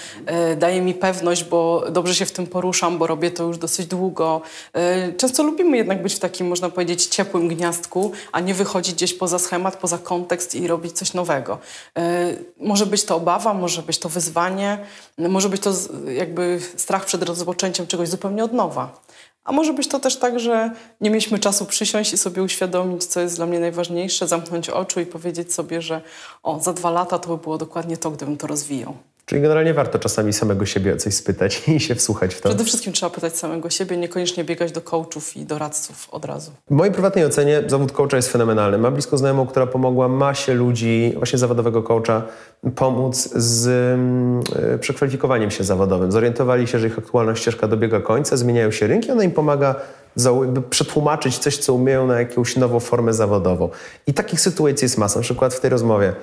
yy, 0.50 0.56
daje 0.56 0.80
mi 0.80 0.94
pewność, 0.94 1.44
bo 1.44 1.84
dobrze 1.90 2.14
się 2.14 2.26
w 2.26 2.32
tym 2.32 2.46
poruszam, 2.46 2.98
bo 2.98 3.06
robię 3.06 3.30
to 3.30 3.44
już 3.44 3.58
dosyć 3.58 3.86
długo. 3.86 4.40
Yy, 4.74 5.12
często 5.12 5.42
lubimy 5.42 5.76
jednak 5.76 6.02
być 6.02 6.14
w 6.14 6.18
takim, 6.18 6.46
można 6.46 6.70
powiedzieć, 6.70 7.06
ciepłym 7.06 7.48
gniazdku, 7.48 8.12
a 8.32 8.40
nie 8.40 8.54
wychodzić 8.54 8.94
gdzieś 8.94 9.14
poza 9.14 9.38
schemat, 9.38 9.76
poza 9.76 9.98
kontekst 9.98 10.54
i 10.54 10.66
robić 10.66 10.92
coś 10.92 11.14
nowego. 11.14 11.58
Yy, 11.96 12.02
może 12.60 12.86
być 12.86 13.04
to 13.04 13.16
obawa, 13.16 13.54
może 13.54 13.82
być 13.82 13.98
to 13.98 14.08
wyzwanie, 14.08 14.78
może 15.18 15.48
być 15.48 15.62
to 15.62 15.72
jakby 16.08 16.60
strach 16.76 17.04
przed 17.04 17.22
rozpoczęciem 17.22 17.86
czegoś 17.86 18.08
zupełnie 18.08 18.44
od 18.44 18.52
nowa. 18.52 19.03
A 19.44 19.52
może 19.52 19.72
być 19.72 19.88
to 19.88 20.00
też 20.00 20.16
tak, 20.16 20.40
że 20.40 20.70
nie 21.00 21.10
mieliśmy 21.10 21.38
czasu 21.38 21.66
przysiąść 21.66 22.12
i 22.12 22.18
sobie 22.18 22.42
uświadomić, 22.42 23.04
co 23.04 23.20
jest 23.20 23.36
dla 23.36 23.46
mnie 23.46 23.60
najważniejsze, 23.60 24.28
zamknąć 24.28 24.70
oczu 24.70 25.00
i 25.00 25.06
powiedzieć 25.06 25.54
sobie, 25.54 25.82
że 25.82 26.00
o, 26.42 26.60
za 26.60 26.72
dwa 26.72 26.90
lata 26.90 27.18
to 27.18 27.36
by 27.36 27.42
było 27.42 27.58
dokładnie 27.58 27.96
to, 27.96 28.10
gdybym 28.10 28.36
to 28.36 28.46
rozwijał. 28.46 28.96
Czyli 29.26 29.42
generalnie 29.42 29.74
warto 29.74 29.98
czasami 29.98 30.32
samego 30.32 30.66
siebie 30.66 30.94
o 30.94 30.96
coś 30.96 31.14
spytać 31.14 31.62
i 31.68 31.80
się 31.80 31.94
wsłuchać 31.94 32.34
w 32.34 32.40
to. 32.40 32.48
Przede 32.48 32.64
wszystkim 32.64 32.92
trzeba 32.92 33.10
pytać 33.10 33.36
samego 33.36 33.70
siebie, 33.70 33.96
niekoniecznie 33.96 34.44
biegać 34.44 34.72
do 34.72 34.80
coachów 34.80 35.36
i 35.36 35.44
doradców 35.44 36.08
od 36.10 36.24
razu. 36.24 36.50
W 36.70 36.74
mojej 36.74 36.92
prywatnej 36.92 37.24
ocenie 37.24 37.62
zawód 37.66 37.92
coacha 37.92 38.16
jest 38.16 38.32
fenomenalny. 38.32 38.78
Mam 38.78 38.92
blisko 38.92 39.18
znajomą, 39.18 39.46
która 39.46 39.66
pomogła 39.66 40.08
masie 40.08 40.54
ludzi, 40.54 41.12
właśnie 41.16 41.38
zawodowego 41.38 41.82
coacha, 41.82 42.22
pomóc 42.74 43.28
z 43.34 43.66
y, 44.74 44.78
przekwalifikowaniem 44.78 45.50
się 45.50 45.64
zawodowym. 45.64 46.12
Zorientowali 46.12 46.66
się, 46.66 46.78
że 46.78 46.86
ich 46.86 46.98
aktualna 46.98 47.36
ścieżka 47.36 47.68
dobiega 47.68 48.00
końca, 48.00 48.36
zmieniają 48.36 48.70
się 48.70 48.86
rynki, 48.86 49.10
ona 49.10 49.24
im 49.24 49.30
pomaga 49.30 49.74
przetłumaczyć 50.70 51.38
coś, 51.38 51.58
co 51.58 51.74
umieją 51.74 52.06
na 52.06 52.18
jakąś 52.20 52.56
nową 52.56 52.80
formę 52.80 53.12
zawodową. 53.12 53.68
I 54.06 54.14
takich 54.14 54.40
sytuacji 54.40 54.84
jest 54.84 54.98
masa. 54.98 55.18
Na 55.18 55.22
przykład 55.22 55.54
w 55.54 55.60
tej 55.60 55.70
rozmowie 55.70 56.14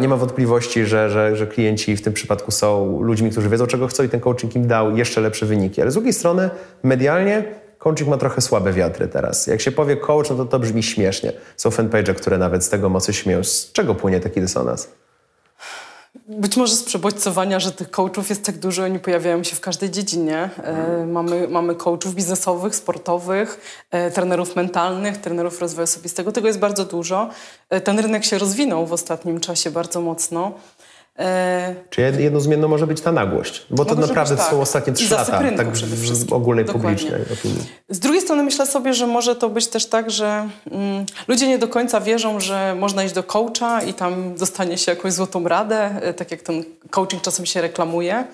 nie 0.00 0.08
ma 0.08 0.16
wątpliwości, 0.16 0.86
że, 0.86 1.10
że, 1.10 1.36
że 1.36 1.46
klienci 1.46 1.96
w 1.96 2.02
tym 2.02 2.12
przypadku 2.12 2.50
są 2.50 3.02
ludźmi, 3.02 3.30
którzy 3.30 3.48
wiedzą, 3.48 3.66
czego 3.66 3.86
chcą 3.86 4.02
i 4.02 4.08
ten 4.08 4.20
coaching 4.20 4.56
im 4.56 4.66
dał 4.66 4.96
jeszcze 4.96 5.20
lepsze 5.20 5.46
wyniki. 5.46 5.82
Ale 5.82 5.90
z 5.90 5.94
drugiej 5.94 6.12
strony, 6.12 6.50
medialnie 6.82 7.44
coaching 7.78 8.10
ma 8.10 8.16
trochę 8.16 8.40
słabe 8.40 8.72
wiatry 8.72 9.08
teraz. 9.08 9.46
Jak 9.46 9.60
się 9.60 9.72
powie 9.72 9.96
coach, 9.96 10.30
no 10.30 10.36
to 10.36 10.44
to 10.44 10.58
brzmi 10.58 10.82
śmiesznie. 10.82 11.32
Są 11.56 11.70
fanpage, 11.70 12.14
które 12.14 12.38
nawet 12.38 12.64
z 12.64 12.68
tego 12.68 12.88
mocy 12.88 13.12
śmieją. 13.12 13.44
Z 13.44 13.72
czego 13.72 13.94
płynie 13.94 14.20
taki 14.20 14.40
dysonans? 14.40 14.88
Być 16.14 16.56
może 16.56 16.76
z 16.76 16.82
przebodźcowania, 16.82 17.60
że 17.60 17.72
tych 17.72 17.90
coachów 17.90 18.28
jest 18.30 18.44
tak 18.44 18.58
dużo, 18.58 18.84
oni 18.84 18.98
pojawiają 18.98 19.44
się 19.44 19.56
w 19.56 19.60
każdej 19.60 19.90
dziedzinie. 19.90 20.50
E, 20.62 21.06
mamy, 21.06 21.48
mamy 21.48 21.74
coachów 21.74 22.14
biznesowych, 22.14 22.76
sportowych, 22.76 23.60
e, 23.90 24.10
trenerów 24.10 24.56
mentalnych, 24.56 25.18
trenerów 25.18 25.60
rozwoju 25.60 25.84
osobistego. 25.84 26.32
Tego 26.32 26.46
jest 26.46 26.58
bardzo 26.58 26.84
dużo. 26.84 27.30
E, 27.70 27.80
ten 27.80 27.98
rynek 27.98 28.24
się 28.24 28.38
rozwinął 28.38 28.86
w 28.86 28.92
ostatnim 28.92 29.40
czasie 29.40 29.70
bardzo 29.70 30.00
mocno. 30.00 30.52
E... 31.18 31.74
Czy 31.90 32.00
jedną 32.00 32.68
może 32.68 32.86
być 32.86 33.00
ta 33.00 33.12
nagłość? 33.12 33.66
Bo 33.70 33.84
to 33.84 33.94
naprawdę 33.94 34.36
tak. 34.36 34.50
są 34.50 34.60
ostatnie 34.60 34.92
trzy 34.92 35.14
lata, 35.14 35.42
tak 35.56 35.68
w 36.26 36.32
ogólnej 36.32 36.64
Dokładnie. 36.64 36.90
publicznej 36.90 37.22
opinii. 37.32 37.66
Z 37.88 37.98
drugiej 37.98 38.22
strony 38.22 38.42
myślę 38.42 38.66
sobie, 38.66 38.94
że 38.94 39.06
może 39.06 39.36
to 39.36 39.48
być 39.48 39.66
też 39.68 39.86
tak, 39.86 40.10
że 40.10 40.48
mm, 40.70 41.06
ludzie 41.28 41.48
nie 41.48 41.58
do 41.58 41.68
końca 41.68 42.00
wierzą, 42.00 42.40
że 42.40 42.74
można 42.74 43.04
iść 43.04 43.14
do 43.14 43.22
coacha 43.22 43.82
i 43.82 43.94
tam 43.94 44.34
dostanie 44.34 44.78
się 44.78 44.92
jakąś 44.92 45.12
złotą 45.12 45.48
radę, 45.48 45.90
e, 46.02 46.14
tak 46.14 46.30
jak 46.30 46.42
ten 46.42 46.64
coaching 46.90 47.22
czasem 47.22 47.46
się 47.46 47.60
reklamuje. 47.60 48.24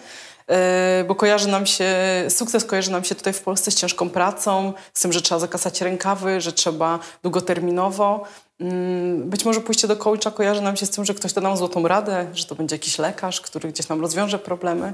E, 0.50 1.04
bo 1.08 1.14
kojarzy 1.14 1.48
nam 1.48 1.66
się, 1.66 1.94
sukces 2.28 2.64
kojarzy 2.64 2.90
nam 2.90 3.04
się 3.04 3.14
tutaj 3.14 3.32
w 3.32 3.40
Polsce 3.40 3.70
z 3.70 3.74
ciężką 3.74 4.10
pracą, 4.10 4.72
z 4.94 5.00
tym, 5.00 5.12
że 5.12 5.22
trzeba 5.22 5.38
zakasać 5.38 5.80
rękawy, 5.80 6.40
że 6.40 6.52
trzeba 6.52 6.98
długoterminowo. 7.22 8.24
Mm, 8.60 9.30
być 9.30 9.44
może 9.44 9.60
pójście 9.60 9.88
do 9.88 9.96
coacha 9.96 10.30
kojarzy 10.30 10.60
nam 10.60 10.76
się 10.76 10.86
z 10.86 10.90
tym, 10.90 11.04
że 11.04 11.14
ktoś 11.14 11.32
da 11.32 11.40
nam 11.40 11.56
złotą 11.56 11.88
radę, 11.88 12.26
że 12.34 12.44
to 12.44 12.54
będzie 12.54 12.74
jakiś 12.74 12.98
lekarz, 12.98 13.40
który 13.40 13.68
gdzieś 13.72 13.88
nam 13.88 14.00
rozwiąże 14.00 14.38
problemy. 14.38 14.92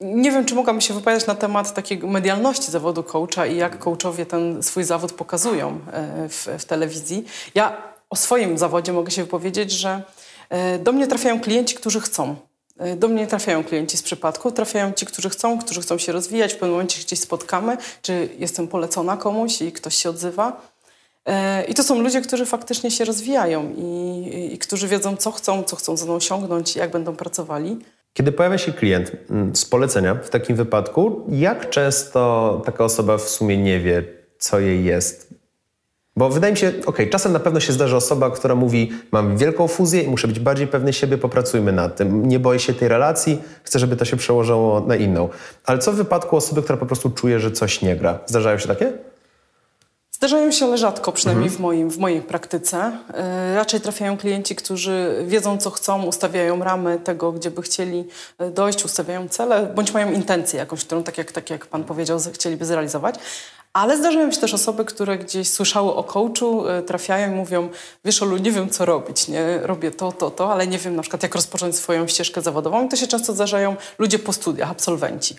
Nie 0.00 0.30
wiem, 0.30 0.44
czy 0.44 0.54
mogłabym 0.54 0.80
się 0.80 0.94
wypowiadać 0.94 1.26
na 1.26 1.34
temat 1.34 1.74
takiej 1.74 1.98
medialności 1.98 2.70
zawodu 2.70 3.02
coacha 3.02 3.46
i 3.46 3.56
jak 3.56 3.78
coachowie 3.78 4.26
ten 4.26 4.62
swój 4.62 4.84
zawód 4.84 5.12
pokazują 5.12 5.80
e, 5.92 6.28
w, 6.28 6.48
w 6.58 6.64
telewizji. 6.64 7.24
Ja 7.54 7.76
o 8.10 8.16
swoim 8.16 8.58
zawodzie 8.58 8.92
mogę 8.92 9.10
się 9.10 9.24
wypowiedzieć, 9.24 9.72
że 9.72 10.02
e, 10.48 10.78
do 10.78 10.92
mnie 10.92 11.06
trafiają 11.06 11.40
klienci, 11.40 11.74
którzy 11.74 12.00
chcą. 12.00 12.36
E, 12.78 12.96
do 12.96 13.08
mnie 13.08 13.26
trafiają 13.26 13.64
klienci 13.64 13.96
z 13.96 14.02
przypadku, 14.02 14.52
trafiają 14.52 14.92
ci, 14.92 15.06
którzy 15.06 15.30
chcą, 15.30 15.58
którzy 15.58 15.80
chcą 15.80 15.98
się 15.98 16.12
rozwijać, 16.12 16.52
w 16.52 16.56
pewnym 16.56 16.70
momencie 16.70 17.00
gdzieś 17.00 17.20
spotkamy, 17.20 17.76
czy 18.02 18.28
jestem 18.38 18.68
polecona 18.68 19.16
komuś 19.16 19.62
i 19.62 19.72
ktoś 19.72 19.94
się 19.94 20.10
odzywa. 20.10 20.60
E, 21.26 21.64
I 21.64 21.74
to 21.74 21.82
są 21.82 22.02
ludzie, 22.02 22.20
którzy 22.20 22.46
faktycznie 22.46 22.90
się 22.90 23.04
rozwijają 23.04 23.74
i, 23.76 24.50
i 24.54 24.58
którzy 24.58 24.88
wiedzą, 24.88 25.16
co 25.16 25.30
chcą, 25.30 25.62
co 25.62 25.76
chcą 25.76 25.96
ze 25.96 26.04
mną 26.04 26.14
osiągnąć, 26.14 26.76
jak 26.76 26.90
będą 26.90 27.16
pracowali. 27.16 27.78
Kiedy 28.12 28.32
pojawia 28.32 28.58
się 28.58 28.72
klient 28.72 29.12
mm, 29.30 29.56
z 29.56 29.64
polecenia 29.64 30.14
w 30.14 30.30
takim 30.30 30.56
wypadku, 30.56 31.26
jak 31.28 31.70
często 31.70 32.62
taka 32.66 32.84
osoba 32.84 33.18
w 33.18 33.28
sumie 33.28 33.56
nie 33.56 33.80
wie, 33.80 34.04
co 34.38 34.60
jej 34.60 34.84
jest? 34.84 35.34
Bo 36.16 36.30
wydaje 36.30 36.52
mi 36.52 36.58
się, 36.58 36.72
ok, 36.86 36.98
czasem 37.10 37.32
na 37.32 37.40
pewno 37.40 37.60
się 37.60 37.72
zdarzy 37.72 37.96
osoba, 37.96 38.30
która 38.30 38.54
mówi, 38.54 38.92
mam 39.12 39.36
wielką 39.36 39.68
fuzję 39.68 40.02
i 40.02 40.08
muszę 40.08 40.28
być 40.28 40.40
bardziej 40.40 40.66
pewny 40.66 40.92
siebie, 40.92 41.18
popracujmy 41.18 41.72
nad 41.72 41.96
tym. 41.96 42.28
Nie 42.28 42.38
boję 42.38 42.58
się 42.58 42.74
tej 42.74 42.88
relacji, 42.88 43.42
chcę, 43.62 43.78
żeby 43.78 43.96
to 43.96 44.04
się 44.04 44.16
przełożyło 44.16 44.80
na 44.80 44.96
inną. 44.96 45.28
Ale 45.64 45.78
co 45.78 45.92
w 45.92 45.96
wypadku 45.96 46.36
osoby, 46.36 46.62
która 46.62 46.76
po 46.76 46.86
prostu 46.86 47.10
czuje, 47.10 47.40
że 47.40 47.50
coś 47.50 47.82
nie 47.82 47.96
gra? 47.96 48.18
Zdarzają 48.26 48.58
się 48.58 48.68
takie? 48.68 48.92
Zdarzają 50.24 50.52
się, 50.52 50.64
ale 50.64 50.78
rzadko, 50.78 51.12
przynajmniej 51.12 51.50
w, 51.50 51.60
moim, 51.60 51.90
w 51.90 51.98
mojej 51.98 52.22
praktyce. 52.22 52.98
Yy, 53.08 53.54
raczej 53.54 53.80
trafiają 53.80 54.16
klienci, 54.16 54.56
którzy 54.56 55.24
wiedzą, 55.26 55.58
co 55.58 55.70
chcą, 55.70 56.02
ustawiają 56.02 56.64
ramy 56.64 56.98
tego, 56.98 57.32
gdzie 57.32 57.50
by 57.50 57.62
chcieli 57.62 58.04
e, 58.38 58.50
dojść, 58.50 58.84
ustawiają 58.84 59.28
cele, 59.28 59.72
bądź 59.74 59.92
mają 59.92 60.12
intencję 60.12 60.58
jakąś, 60.58 60.84
którą, 60.84 61.02
tak 61.02 61.18
jak, 61.18 61.32
tak 61.32 61.50
jak 61.50 61.66
Pan 61.66 61.84
powiedział, 61.84 62.18
chcieliby 62.32 62.64
zrealizować. 62.64 63.14
Ale 63.72 63.96
zdarzają 63.98 64.32
się 64.32 64.40
też 64.40 64.54
osoby, 64.54 64.84
które 64.84 65.18
gdzieś 65.18 65.50
słyszały 65.50 65.94
o 65.94 66.04
coachu, 66.04 66.66
yy, 66.66 66.82
trafiają 66.82 67.32
i 67.32 67.34
mówią, 67.34 67.68
wiesz 68.04 68.22
Olu, 68.22 68.36
nie 68.36 68.52
wiem 68.52 68.70
co 68.70 68.84
robić, 68.84 69.28
nie? 69.28 69.58
robię 69.62 69.90
to, 69.90 70.12
to, 70.12 70.30
to, 70.30 70.52
ale 70.52 70.66
nie 70.66 70.78
wiem 70.78 70.96
na 70.96 71.02
przykład 71.02 71.22
jak 71.22 71.34
rozpocząć 71.34 71.76
swoją 71.76 72.08
ścieżkę 72.08 72.42
zawodową. 72.42 72.86
I 72.86 72.88
to 72.88 72.96
się 72.96 73.06
często 73.06 73.32
zdarzają 73.32 73.76
ludzie 73.98 74.18
po 74.18 74.32
studiach, 74.32 74.70
absolwenci. 74.70 75.36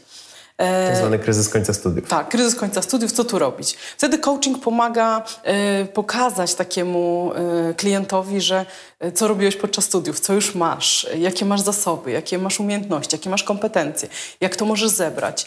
Tak 0.58 0.98
zwany 0.98 1.20
kryzys 1.20 1.50
końca 1.50 1.74
studiów. 1.74 2.08
Tak, 2.08 2.30
kryzys 2.30 2.56
końca 2.56 2.82
studiów, 2.82 3.12
co 3.12 3.24
tu 3.24 3.40
robić? 3.40 3.78
Wtedy 3.98 4.18
coaching 4.18 4.64
pomaga 4.64 5.24
e, 5.44 5.86
pokazać 5.86 6.56
takiemu 6.56 7.32
e, 7.70 7.74
klientowi, 7.74 8.42
że 8.42 8.66
e, 9.00 9.12
co 9.12 9.28
robiłeś 9.28 9.56
podczas 9.56 9.86
studiów, 9.86 10.20
co 10.20 10.34
już 10.34 10.56
masz, 10.56 11.08
jakie 11.18 11.46
masz 11.46 11.62
zasoby, 11.62 12.12
jakie 12.12 12.38
masz 12.38 12.60
umiejętności, 12.60 13.16
jakie 13.16 13.30
masz 13.30 13.44
kompetencje, 13.44 14.10
jak 14.42 14.56
to 14.56 14.66
możesz 14.66 14.90
zebrać. 14.90 15.46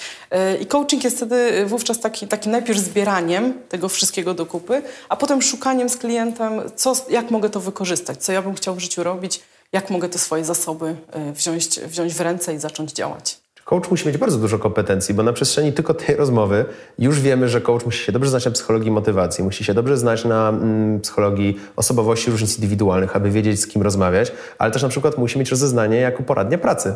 I 0.60 0.66
coaching 0.66 1.04
jest 1.04 1.16
wtedy 1.16 1.66
wówczas 1.66 2.00
taki, 2.00 2.28
takim 2.28 2.52
najpierw 2.52 2.78
zbieraniem 2.78 3.54
tego 3.68 3.88
wszystkiego 3.88 4.34
do 4.34 4.46
kupy, 4.46 4.82
a 5.08 5.16
potem 5.16 5.42
szukaniem 5.42 5.88
z 5.88 5.96
klientem, 5.96 6.60
co, 6.76 6.92
jak 7.10 7.30
mogę 7.30 7.50
to 7.50 7.60
wykorzystać, 7.60 8.24
co 8.24 8.32
ja 8.32 8.42
bym 8.42 8.54
chciał 8.54 8.74
w 8.74 8.78
życiu 8.78 9.02
robić, 9.02 9.40
jak 9.72 9.90
mogę 9.90 10.08
te 10.08 10.18
swoje 10.18 10.44
zasoby 10.44 10.96
wziąć, 11.32 11.80
wziąć 11.80 12.14
w 12.14 12.20
ręce 12.20 12.54
i 12.54 12.58
zacząć 12.58 12.92
działać. 12.92 13.47
Coach 13.68 13.90
musi 13.90 14.08
mieć 14.08 14.16
bardzo 14.16 14.38
dużo 14.38 14.58
kompetencji, 14.58 15.14
bo 15.14 15.22
na 15.22 15.32
przestrzeni 15.32 15.72
tylko 15.72 15.94
tej 15.94 16.16
rozmowy 16.16 16.64
już 16.98 17.20
wiemy, 17.20 17.48
że 17.48 17.60
coach 17.60 17.84
musi 17.84 18.04
się 18.04 18.12
dobrze 18.12 18.30
znać 18.30 18.44
na 18.44 18.50
psychologii 18.50 18.90
motywacji, 18.90 19.44
musi 19.44 19.64
się 19.64 19.74
dobrze 19.74 19.96
znać 19.96 20.24
na 20.24 20.48
mm, 20.48 21.00
psychologii 21.00 21.60
osobowości 21.76 22.30
różnic 22.30 22.56
indywidualnych, 22.56 23.16
aby 23.16 23.30
wiedzieć, 23.30 23.60
z 23.60 23.66
kim 23.66 23.82
rozmawiać, 23.82 24.32
ale 24.58 24.70
też 24.70 24.82
na 24.82 24.88
przykład 24.88 25.18
musi 25.18 25.38
mieć 25.38 25.50
rozeznanie 25.50 25.96
jako 25.96 26.22
poradnia 26.22 26.58
pracy. 26.58 26.94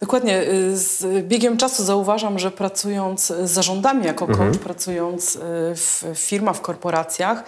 Dokładnie. 0.00 0.42
Y, 0.42 0.76
z 0.76 1.26
biegiem 1.26 1.56
czasu 1.56 1.84
zauważam, 1.84 2.38
że 2.38 2.50
pracując 2.50 3.26
z 3.26 3.50
zarządami 3.50 4.04
jako 4.04 4.26
coach, 4.26 4.40
mhm. 4.40 4.58
pracując 4.58 5.36
y, 5.36 5.38
w 5.74 6.04
firmach, 6.14 6.56
w 6.56 6.60
korporacjach, 6.60 7.44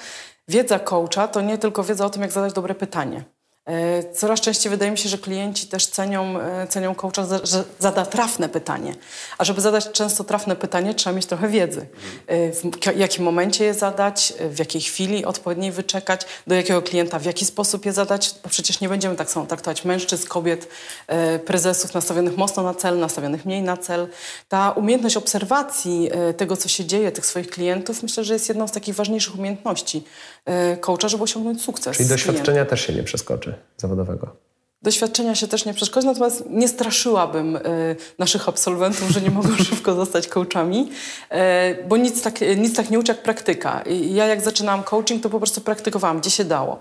wiedza 0.49 0.78
coacha 0.78 1.28
to 1.28 1.40
nie 1.40 1.59
tylko 1.59 1.85
wiedza 1.85 2.07
o 2.07 2.11
tym, 2.11 2.23
jak 2.23 2.33
zadać 2.33 2.52
dobre 2.52 2.75
pytanie 2.75 3.25
coraz 4.15 4.41
częściej 4.41 4.71
wydaje 4.71 4.91
mi 4.91 4.99
się, 4.99 5.09
że 5.09 5.19
klienci 5.19 5.67
też 5.67 5.87
cenią, 5.87 6.41
e, 6.41 6.67
cenią 6.67 6.95
coacha, 6.95 7.25
że 7.43 7.65
zada 7.79 8.07
trafne 8.07 8.49
pytanie. 8.49 8.95
A 9.39 9.45
żeby 9.45 9.61
zadać 9.61 9.91
często 9.91 10.25
trafne 10.25 10.57
pytanie, 10.57 10.95
trzeba 10.95 11.17
mieć 11.17 11.27
trochę 11.27 11.49
wiedzy. 11.49 11.87
E, 12.27 12.53
w 12.53 12.97
jakim 12.97 13.25
momencie 13.25 13.65
je 13.65 13.75
zadać, 13.75 14.33
w 14.50 14.59
jakiej 14.59 14.81
chwili 14.81 15.25
odpowiedniej 15.25 15.73
wyczekać, 15.73 16.21
do 16.47 16.55
jakiego 16.55 16.83
klienta, 16.83 17.19
w 17.19 17.25
jaki 17.25 17.45
sposób 17.47 17.87
je 17.87 17.93
zadać, 17.93 18.35
bo 18.43 18.49
przecież 18.49 18.81
nie 18.81 18.89
będziemy 18.89 19.17
tak 19.17 19.31
samo 19.31 19.47
traktować 19.47 19.85
mężczyzn, 19.85 20.29
kobiet, 20.29 20.69
prezesów 21.47 21.95
nastawionych 21.95 22.37
mocno 22.37 22.62
na 22.62 22.75
cel, 22.75 22.99
nastawionych 22.99 23.45
mniej 23.45 23.62
na 23.62 23.77
cel. 23.77 24.09
Ta 24.49 24.71
umiejętność 24.71 25.17
obserwacji 25.17 26.11
tego, 26.37 26.57
co 26.57 26.69
się 26.69 26.85
dzieje, 26.85 27.12
tych 27.12 27.27
swoich 27.27 27.50
klientów, 27.50 28.03
myślę, 28.03 28.25
że 28.25 28.33
jest 28.33 28.49
jedną 28.49 28.69
z 28.69 28.73
takich 28.73 28.95
ważniejszych 28.95 29.35
umiejętności 29.35 30.05
coacha, 30.80 31.09
żeby 31.09 31.23
osiągnąć 31.23 31.62
sukces. 31.62 31.97
Czyli 31.97 32.09
doświadczenia 32.09 32.64
też 32.64 32.80
się 32.87 32.92
nie 32.92 33.02
przeskoczy 33.02 33.54
zawodowego? 33.76 34.37
Doświadczenia 34.83 35.35
się 35.35 35.49
też 35.49 35.65
nie 35.65 35.75
przeszkodzi, 35.75 36.07
natomiast 36.07 36.45
nie 36.51 36.69
straszyłabym 36.69 37.57
y, 37.57 37.61
naszych 38.19 38.49
absolwentów, 38.49 39.11
że 39.11 39.21
nie 39.21 39.31
mogą 39.31 39.57
szybko 39.71 39.95
zostać 39.95 40.29
coachami, 40.29 40.91
y, 41.33 41.37
bo 41.89 41.97
nic 41.97 42.23
tak, 42.23 42.41
nic 42.57 42.77
tak 42.77 42.91
nie 42.91 42.99
uczy 42.99 43.13
jak 43.13 43.23
praktyka. 43.23 43.81
I 43.81 44.15
ja 44.15 44.27
jak 44.27 44.41
zaczynałam 44.41 44.83
coaching, 44.83 45.23
to 45.23 45.31
po 45.31 45.39
prostu 45.39 45.61
praktykowałam, 45.61 46.21
gdzie 46.21 46.31
się 46.31 46.45
dało. 46.45 46.79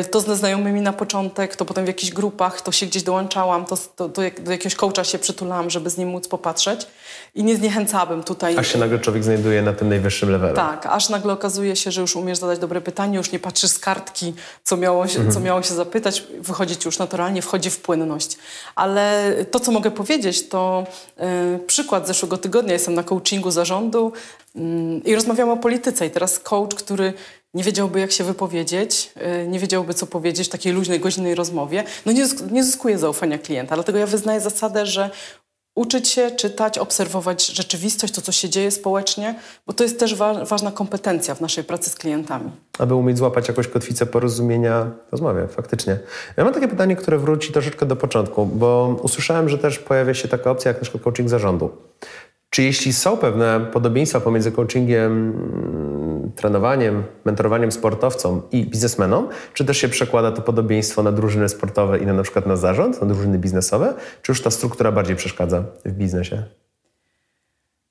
Y, 0.00 0.04
to 0.04 0.20
ze 0.20 0.36
znajomymi 0.36 0.80
na 0.80 0.92
początek, 0.92 1.56
to 1.56 1.64
potem 1.64 1.84
w 1.84 1.88
jakichś 1.88 2.12
grupach, 2.12 2.62
to 2.62 2.72
się 2.72 2.86
gdzieś 2.86 3.02
dołączałam, 3.02 3.64
to, 3.64 3.76
to 3.76 4.08
do, 4.08 4.22
do, 4.40 4.52
jakiegoś 4.52 4.74
coacha 4.74 5.04
się 5.04 5.18
przytulałam, 5.18 5.70
żeby 5.70 5.90
z 5.90 5.98
nim 5.98 6.08
móc 6.08 6.28
popatrzeć 6.28 6.86
i 7.34 7.44
nie 7.44 7.56
zniechęcałabym 7.56 8.22
tutaj. 8.22 8.56
Aż 8.58 8.72
się 8.72 8.78
nagle 8.78 8.98
człowiek 8.98 9.24
znajduje 9.24 9.62
na 9.62 9.72
tym 9.72 9.88
najwyższym 9.88 10.30
levelu. 10.30 10.56
Tak, 10.56 10.86
aż 10.86 11.08
nagle 11.08 11.32
okazuje 11.32 11.76
się, 11.76 11.90
że 11.90 12.00
już 12.00 12.16
umiesz 12.16 12.38
zadać 12.38 12.58
dobre 12.58 12.80
pytanie, 12.80 13.16
już 13.16 13.32
nie 13.32 13.38
patrzysz 13.38 13.70
z 13.70 13.78
kartki, 13.78 14.34
co 14.64 14.76
miało 14.76 15.06
się, 15.06 15.16
mhm. 15.16 15.34
co 15.34 15.40
miało 15.40 15.62
się 15.62 15.74
zapytać, 15.74 16.24
wychodzi 16.40 16.76
ci 16.76 16.88
już 16.88 16.98
naturalnie, 16.98 17.37
wchodzi 17.42 17.70
w 17.70 17.80
płynność. 17.80 18.38
Ale 18.74 19.34
to, 19.50 19.60
co 19.60 19.72
mogę 19.72 19.90
powiedzieć, 19.90 20.48
to 20.48 20.86
yy, 21.16 21.24
przykład 21.66 22.06
zeszłego 22.06 22.38
tygodnia. 22.38 22.72
Jestem 22.72 22.94
na 22.94 23.02
coachingu 23.02 23.50
zarządu 23.50 24.12
yy, 24.54 24.62
i 25.04 25.14
rozmawiamy 25.14 25.52
o 25.52 25.56
polityce 25.56 26.06
i 26.06 26.10
teraz 26.10 26.38
coach, 26.38 26.74
który 26.74 27.12
nie 27.54 27.64
wiedziałby, 27.64 28.00
jak 28.00 28.12
się 28.12 28.24
wypowiedzieć, 28.24 29.10
yy, 29.16 29.48
nie 29.48 29.58
wiedziałby, 29.58 29.94
co 29.94 30.06
powiedzieć 30.06 30.48
w 30.48 30.50
takiej 30.50 30.72
luźnej, 30.72 31.00
godzinnej 31.00 31.34
rozmowie, 31.34 31.84
no 32.06 32.12
nie, 32.12 32.26
nie 32.50 32.64
zyskuje 32.64 32.98
zaufania 32.98 33.38
klienta. 33.38 33.74
Dlatego 33.74 33.98
ja 33.98 34.06
wyznaję 34.06 34.40
zasadę, 34.40 34.86
że 34.86 35.10
uczyć 35.78 36.08
się, 36.08 36.30
czytać, 36.30 36.78
obserwować 36.78 37.46
rzeczywistość, 37.46 38.14
to 38.14 38.20
co 38.20 38.32
się 38.32 38.48
dzieje 38.48 38.70
społecznie, 38.70 39.34
bo 39.66 39.72
to 39.72 39.84
jest 39.84 40.00
też 40.00 40.14
wa 40.14 40.44
ważna 40.44 40.72
kompetencja 40.72 41.34
w 41.34 41.40
naszej 41.40 41.64
pracy 41.64 41.90
z 41.90 41.94
klientami. 41.94 42.50
Aby 42.78 42.94
umieć 42.94 43.18
złapać 43.18 43.48
jakąś 43.48 43.68
kotwicę 43.68 44.06
porozumienia 44.06 44.90
w 45.08 45.12
rozmowie, 45.12 45.48
faktycznie. 45.48 45.98
Ja 46.36 46.44
mam 46.44 46.54
takie 46.54 46.68
pytanie, 46.68 46.96
które 46.96 47.18
wróci 47.18 47.52
troszeczkę 47.52 47.86
do 47.86 47.96
początku, 47.96 48.46
bo 48.46 49.00
usłyszałem, 49.02 49.48
że 49.48 49.58
też 49.58 49.78
pojawia 49.78 50.14
się 50.14 50.28
taka 50.28 50.50
opcja 50.50 50.68
jak 50.68 50.76
na 50.76 50.82
przykład 50.82 51.04
coaching 51.04 51.28
zarządu. 51.28 51.70
Czy 52.50 52.62
jeśli 52.62 52.92
są 52.92 53.16
pewne 53.16 53.60
podobieństwa 53.72 54.20
pomiędzy 54.20 54.52
coachingiem 54.52 55.32
trenowaniem, 56.38 57.04
mentorowaniem 57.24 57.72
sportowcom 57.72 58.42
i 58.52 58.66
biznesmenom, 58.66 59.28
czy 59.54 59.64
też 59.64 59.78
się 59.78 59.88
przekłada 59.88 60.32
to 60.32 60.42
podobieństwo 60.42 61.02
na 61.02 61.12
drużyny 61.12 61.48
sportowe 61.48 61.98
i 61.98 62.06
na, 62.06 62.12
na 62.12 62.22
przykład 62.22 62.46
na 62.46 62.56
zarząd, 62.56 63.00
na 63.00 63.06
drużyny 63.06 63.38
biznesowe, 63.38 63.94
czy 64.22 64.32
już 64.32 64.42
ta 64.42 64.50
struktura 64.50 64.92
bardziej 64.92 65.16
przeszkadza 65.16 65.64
w 65.84 65.92
biznesie? 65.92 66.42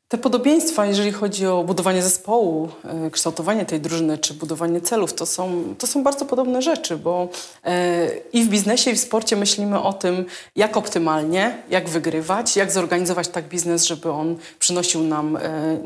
Te 0.08 0.18
podobieństwa, 0.18 0.86
jeżeli 0.86 1.12
chodzi 1.12 1.48
o 1.48 1.64
budowanie 1.64 2.04
zespołu, 2.04 2.70
e, 2.84 3.12
kształtowanie 3.12 3.66
tej 3.66 3.80
drużyny 3.80 4.18
czy 4.18 4.34
budowanie 4.34 4.82
celów, 4.82 5.14
to 5.14 5.26
są, 5.26 5.76
to 5.78 5.88
są 5.88 6.04
bardzo 6.04 6.26
podobne 6.26 6.62
rzeczy, 6.62 6.98
bo 6.98 7.30
e, 7.64 8.10
i 8.34 8.44
w 8.44 8.50
biznesie, 8.50 8.92
i 8.92 8.96
w 8.96 9.00
sporcie 9.00 9.36
myślimy 9.36 9.82
o 9.82 9.94
tym, 9.94 10.26
jak 10.56 10.78
optymalnie, 10.78 11.64
jak 11.70 11.90
wygrywać, 11.90 12.56
jak 12.58 12.72
zorganizować 12.72 13.28
tak 13.28 13.48
biznes, 13.48 13.86
żeby 13.86 14.12
on 14.12 14.36
przynosił 14.60 15.04
nam 15.04 15.38
e, 15.38 15.78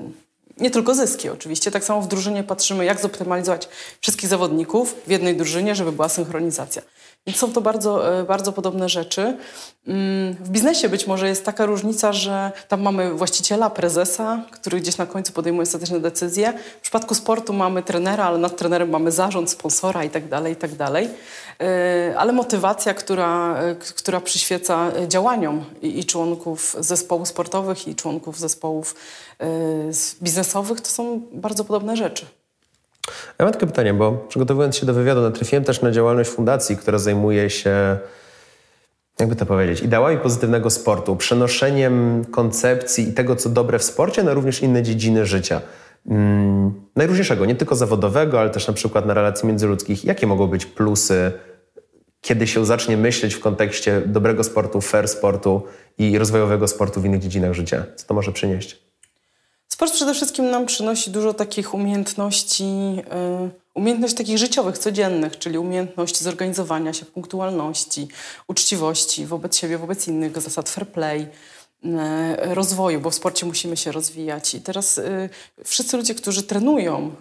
nie 0.62 0.72
tylko 0.72 0.96
zyski 0.96 1.30
oczywiście. 1.30 1.72
Tak 1.72 1.84
samo 1.84 2.02
w 2.02 2.08
drużynie 2.08 2.44
patrzymy, 2.44 2.86
jak 2.86 3.00
zoptymalizować 3.00 3.70
wszystkich 4.02 4.30
zawodników 4.30 4.96
w 5.08 5.12
jednej 5.12 5.36
drużynie, 5.36 5.76
żeby 5.76 5.92
była 5.92 6.10
synchronizacja. 6.10 6.82
Są 7.30 7.54
to 7.54 7.62
bardzo, 7.62 8.20
e, 8.20 8.24
bardzo 8.24 8.52
podobne 8.52 8.90
rzeczy. 8.90 9.38
Mm, 9.88 10.34
w 10.34 10.50
biznesie 10.50 10.90
być 10.90 11.08
może 11.08 11.28
jest 11.28 11.46
taka 11.46 11.66
różnica, 11.66 12.14
że 12.14 12.52
tam 12.68 12.82
mamy 12.82 13.14
właściciela, 13.14 13.70
prezesa, 13.70 14.44
który 14.52 14.80
gdzieś 14.80 14.98
na 14.98 15.06
końcu 15.06 15.34
podejmuje 15.34 15.64
ostateczne 15.64 16.00
decyzje. 16.00 16.54
W 16.78 16.82
przypadku 16.82 17.16
sportu 17.16 17.54
mamy 17.54 17.84
trenera, 17.84 18.26
ale 18.26 18.38
nad 18.38 18.58
trenerem 18.58 18.90
mamy 18.90 19.12
zarząd, 19.12 19.50
sponsora 19.50 20.04
itd., 20.04 20.30
tak 20.30 20.48
itd. 20.48 20.78
Tak 20.78 21.04
e, 21.60 22.14
ale 22.18 22.34
motywacja, 22.34 22.94
która, 22.94 23.62
e, 23.62 23.76
która 23.76 24.22
przyświeca 24.22 24.92
działaniom 25.08 25.66
i 25.82 26.06
członków 26.06 26.76
zespołów 26.80 27.28
sportowych, 27.28 27.88
i 27.88 27.96
członków 27.96 28.40
zespołów 28.40 28.96
biznesowych, 30.22 30.82
to 30.82 30.90
są 30.90 31.22
bardzo 31.34 31.66
podobne 31.66 31.98
rzeczy. 31.98 32.26
Ja 33.42 33.46
mam 33.46 33.54
takie 33.54 33.68
pytanie, 33.68 33.94
bo 33.94 34.12
przygotowując 34.12 34.78
się 34.78 34.86
do 34.86 34.94
wywiadu, 34.94 35.22
natrafiłem 35.22 35.64
też 35.64 35.82
na 35.82 35.92
działalność 35.92 36.30
fundacji, 36.30 36.78
która 36.78 36.98
zajmuje 36.98 37.50
się, 37.50 37.98
jakby 39.20 39.36
to 39.36 39.46
powiedzieć, 39.46 39.82
ideałami 39.82 40.18
pozytywnego 40.18 40.70
sportu, 40.70 41.16
przenoszeniem 41.16 42.26
koncepcji 42.26 43.10
i 43.10 43.14
tego, 43.14 43.36
co 43.36 43.50
dobre 43.50 43.80
w 43.80 43.84
sporcie, 43.84 44.24
na 44.24 44.34
również 44.34 44.62
inne 44.62 44.84
dziedziny 44.84 45.26
życia. 45.26 45.62
Hmm, 46.08 46.74
najróżniejszego, 46.96 47.46
nie 47.46 47.56
tylko 47.56 47.76
zawodowego, 47.76 48.40
ale 48.40 48.50
też 48.50 48.68
na 48.68 48.74
przykład 48.74 49.06
na 49.06 49.14
relacji 49.14 49.48
międzyludzkich. 49.48 50.06
Jakie 50.06 50.28
mogą 50.28 50.48
być 50.48 50.66
plusy, 50.66 51.32
kiedy 52.22 52.48
się 52.48 52.66
zacznie 52.66 52.98
myśleć 52.98 53.36
w 53.36 53.40
kontekście 53.40 54.02
dobrego 54.06 54.44
sportu, 54.44 54.82
fair 54.82 55.08
sportu 55.08 55.64
i 55.98 56.18
rozwojowego 56.18 56.68
sportu 56.68 57.02
w 57.02 57.06
innych 57.06 57.22
dziedzinach 57.22 57.54
życia? 57.54 57.86
Co 57.96 58.08
to 58.08 58.14
może 58.14 58.32
przynieść? 58.32 58.91
Sport 59.74 59.94
przede 59.94 60.14
wszystkim 60.14 60.50
nam 60.50 60.66
przynosi 60.66 61.12
dużo 61.12 61.34
takich 61.34 61.74
umiejętności, 61.74 62.64
y, 62.64 63.50
umiejętności 63.74 64.18
takich 64.18 64.38
życiowych, 64.38 64.78
codziennych, 64.78 65.40
czyli 65.40 65.58
umiejętność 65.58 66.22
zorganizowania 66.22 66.94
się, 66.94 67.06
punktualności, 67.06 68.08
uczciwości 68.48 69.26
wobec 69.26 69.58
siebie, 69.58 69.78
wobec 69.78 70.08
innych, 70.08 70.42
zasad 70.42 70.70
fair 70.70 70.88
play. 70.88 71.28
E, 71.86 72.56
rozwoju, 72.56 73.00
bo 73.00 73.10
w 73.10 73.16
sporcie 73.16 73.46
musimy 73.46 73.78
się 73.78 73.92
rozwijać. 73.92 74.56
I 74.56 74.62
teraz 74.62 74.98
y, 74.98 75.30
wszyscy 75.64 75.98
ludzie, 75.98 76.16
którzy 76.16 76.44
trenują, 76.44 77.12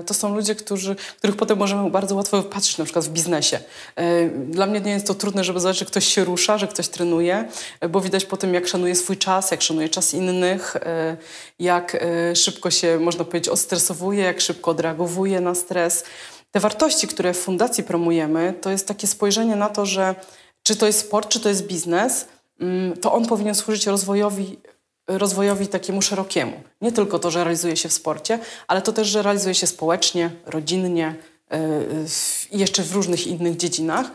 y, 0.00 0.04
to 0.04 0.14
są 0.14 0.34
ludzie, 0.34 0.54
którzy, 0.54 0.96
których 1.18 1.36
potem 1.36 1.58
możemy 1.58 1.90
bardzo 1.90 2.14
łatwo 2.14 2.42
wypatrzyć, 2.42 2.78
na 2.78 2.84
przykład 2.84 3.04
w 3.04 3.08
biznesie. 3.08 3.60
Y, 4.00 4.30
dla 4.48 4.66
mnie 4.66 4.80
nie 4.80 4.90
jest 4.90 5.06
to 5.06 5.14
trudne, 5.14 5.44
żeby 5.44 5.60
zobaczyć, 5.60 5.78
że 5.78 5.84
ktoś 5.84 6.06
się 6.06 6.24
rusza, 6.24 6.58
że 6.58 6.68
ktoś 6.68 6.88
trenuje, 6.88 7.48
bo 7.90 8.00
widać 8.00 8.24
po 8.24 8.36
tym, 8.36 8.54
jak 8.54 8.68
szanuje 8.68 8.94
swój 8.94 9.16
czas, 9.16 9.50
jak 9.50 9.62
szanuje 9.62 9.88
czas 9.88 10.14
innych, 10.14 10.76
jak 11.58 11.96
szybko 12.34 12.70
się, 12.70 12.98
można 12.98 13.24
powiedzieć, 13.24 13.48
ostresowuje, 13.48 14.22
jak 14.22 14.40
szybko 14.40 14.70
odreagowuje 14.70 15.40
na 15.40 15.54
stres. 15.54 16.04
Te 16.50 16.60
wartości, 16.60 17.08
które 17.08 17.34
w 17.34 17.38
fundacji 17.38 17.84
promujemy, 17.84 18.54
to 18.60 18.70
jest 18.70 18.88
takie 18.88 19.06
spojrzenie 19.06 19.56
na 19.56 19.68
to, 19.68 19.86
że 19.86 20.14
czy 20.62 20.76
to 20.76 20.86
jest 20.86 21.00
sport, 21.00 21.28
czy 21.28 21.40
to 21.40 21.48
jest 21.48 21.66
biznes, 21.66 22.26
to 23.00 23.12
on 23.12 23.26
powinien 23.26 23.54
służyć 23.54 23.86
rozwojowi, 23.86 24.58
rozwojowi 25.08 25.68
takiemu 25.68 26.02
szerokiemu. 26.02 26.52
Nie 26.80 26.92
tylko 26.92 27.18
to, 27.18 27.30
że 27.30 27.44
realizuje 27.44 27.76
się 27.76 27.88
w 27.88 27.92
sporcie, 27.92 28.38
ale 28.68 28.82
to 28.82 28.92
też, 28.92 29.08
że 29.08 29.22
realizuje 29.22 29.54
się 29.54 29.66
społecznie, 29.66 30.30
rodzinnie 30.46 31.14
e, 31.50 31.58
i 32.50 32.58
jeszcze 32.58 32.82
w 32.82 32.92
różnych 32.92 33.26
innych 33.26 33.56
dziedzinach. 33.56 34.10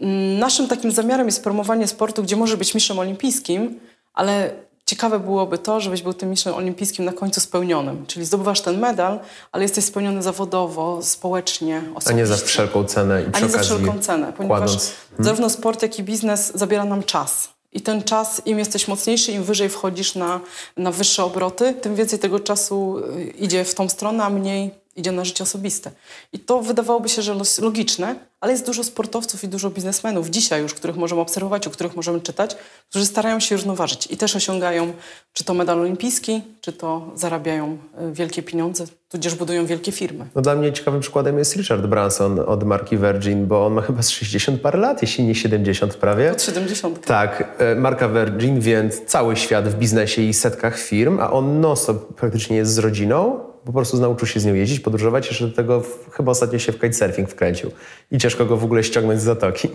Mm, 0.00 0.38
naszym 0.38 0.68
takim 0.68 0.92
zamiarem 0.92 1.26
jest 1.26 1.44
promowanie 1.44 1.86
sportu, 1.86 2.22
gdzie 2.22 2.36
może 2.36 2.56
być 2.56 2.74
mistrzem 2.74 2.98
olimpijskim, 2.98 3.80
ale 4.14 4.50
ciekawe 4.90 5.20
byłoby 5.20 5.58
to, 5.58 5.80
żebyś 5.80 6.02
był 6.02 6.14
tym 6.14 6.30
mistrzem 6.30 6.54
olimpijskim 6.54 7.04
na 7.04 7.12
końcu 7.12 7.40
spełnionym. 7.40 8.06
Czyli 8.06 8.26
zdobywasz 8.26 8.60
ten 8.60 8.78
medal, 8.78 9.20
ale 9.52 9.64
jesteś 9.64 9.84
spełniony 9.84 10.22
zawodowo, 10.22 11.02
społecznie, 11.02 11.82
osobiście. 11.94 12.10
A 12.10 12.16
nie 12.16 12.26
za 12.26 12.36
wszelką 12.36 12.84
cenę 12.84 13.22
i 13.22 13.30
przy 13.30 13.42
A 13.42 13.46
nie 13.46 13.52
za 13.52 13.58
wszelką 13.58 13.98
cenę, 13.98 14.32
ponieważ 14.32 14.58
kładąc... 14.58 14.92
hmm. 15.10 15.24
zarówno 15.24 15.50
sport, 15.50 15.82
jak 15.82 15.98
i 15.98 16.02
biznes 16.02 16.52
zabiera 16.54 16.84
nam 16.84 17.02
czas. 17.02 17.48
I 17.72 17.80
ten 17.80 18.02
czas, 18.02 18.42
im 18.46 18.58
jesteś 18.58 18.88
mocniejszy, 18.88 19.32
im 19.32 19.44
wyżej 19.44 19.68
wchodzisz 19.68 20.14
na, 20.14 20.40
na 20.76 20.90
wyższe 20.90 21.24
obroty, 21.24 21.74
tym 21.74 21.94
więcej 21.94 22.18
tego 22.18 22.40
czasu 22.40 22.98
y, 22.98 23.24
idzie 23.24 23.64
w 23.64 23.74
tą 23.74 23.88
stronę, 23.88 24.24
a 24.24 24.30
mniej 24.30 24.70
idzie 25.00 25.12
na 25.12 25.24
życie 25.24 25.44
osobiste. 25.44 25.90
I 26.32 26.38
to 26.38 26.62
wydawałoby 26.62 27.08
się, 27.08 27.22
że 27.22 27.34
logiczne, 27.60 28.14
ale 28.40 28.52
jest 28.52 28.66
dużo 28.66 28.84
sportowców 28.84 29.44
i 29.44 29.48
dużo 29.48 29.70
biznesmenów 29.70 30.30
dzisiaj 30.30 30.62
już, 30.62 30.74
których 30.74 30.96
możemy 30.96 31.20
obserwować, 31.20 31.66
o 31.66 31.70
których 31.70 31.96
możemy 31.96 32.20
czytać, 32.20 32.56
którzy 32.90 33.06
starają 33.06 33.40
się 33.40 33.56
równoważyć 33.56 34.08
i 34.10 34.16
też 34.16 34.36
osiągają 34.36 34.92
czy 35.32 35.44
to 35.44 35.54
medal 35.54 35.80
olimpijski, 35.80 36.42
czy 36.60 36.72
to 36.72 37.10
zarabiają 37.14 37.78
y, 38.10 38.12
wielkie 38.12 38.42
pieniądze, 38.42 38.84
tudzież 39.08 39.34
budują 39.34 39.66
wielkie 39.66 39.92
firmy. 39.92 40.26
No 40.34 40.42
dla 40.42 40.54
mnie 40.54 40.72
ciekawym 40.72 41.00
przykładem 41.00 41.38
jest 41.38 41.56
Richard 41.56 41.86
Branson 41.86 42.40
od 42.46 42.64
marki 42.64 42.98
Virgin, 42.98 43.46
bo 43.46 43.66
on 43.66 43.72
ma 43.72 43.82
chyba 43.82 44.02
z 44.02 44.10
60 44.10 44.60
parę 44.60 44.78
lat, 44.78 45.02
jeśli 45.02 45.24
nie 45.24 45.34
70 45.34 45.94
prawie. 45.94 46.32
Od 46.32 46.42
70. 46.42 47.06
Tak, 47.06 47.54
e, 47.58 47.74
marka 47.74 48.08
Virgin, 48.08 48.60
więc 48.60 49.04
cały 49.04 49.36
świat 49.36 49.68
w 49.68 49.74
biznesie 49.74 50.22
i 50.22 50.34
setkach 50.34 50.78
firm, 50.78 51.20
a 51.20 51.30
on 51.30 51.60
non-stop 51.60 52.14
praktycznie 52.14 52.56
jest 52.56 52.72
z 52.72 52.78
rodziną, 52.78 53.49
po 53.64 53.72
prostu 53.72 53.96
nauczył 53.96 54.28
się 54.28 54.40
z 54.40 54.46
nią 54.46 54.54
jeździć, 54.54 54.80
podróżować, 54.80 55.26
jeszcze 55.26 55.46
do 55.46 55.56
tego 55.56 55.80
w, 55.80 56.10
chyba 56.10 56.32
ostatnio 56.32 56.58
się 56.58 56.72
w 56.72 56.80
kitesurfing 56.80 57.30
wkręcił 57.30 57.70
i 58.12 58.18
ciężko 58.18 58.46
go 58.46 58.56
w 58.56 58.64
ogóle 58.64 58.84
ściągnąć 58.84 59.20
z 59.20 59.24
zatoki. 59.24 59.68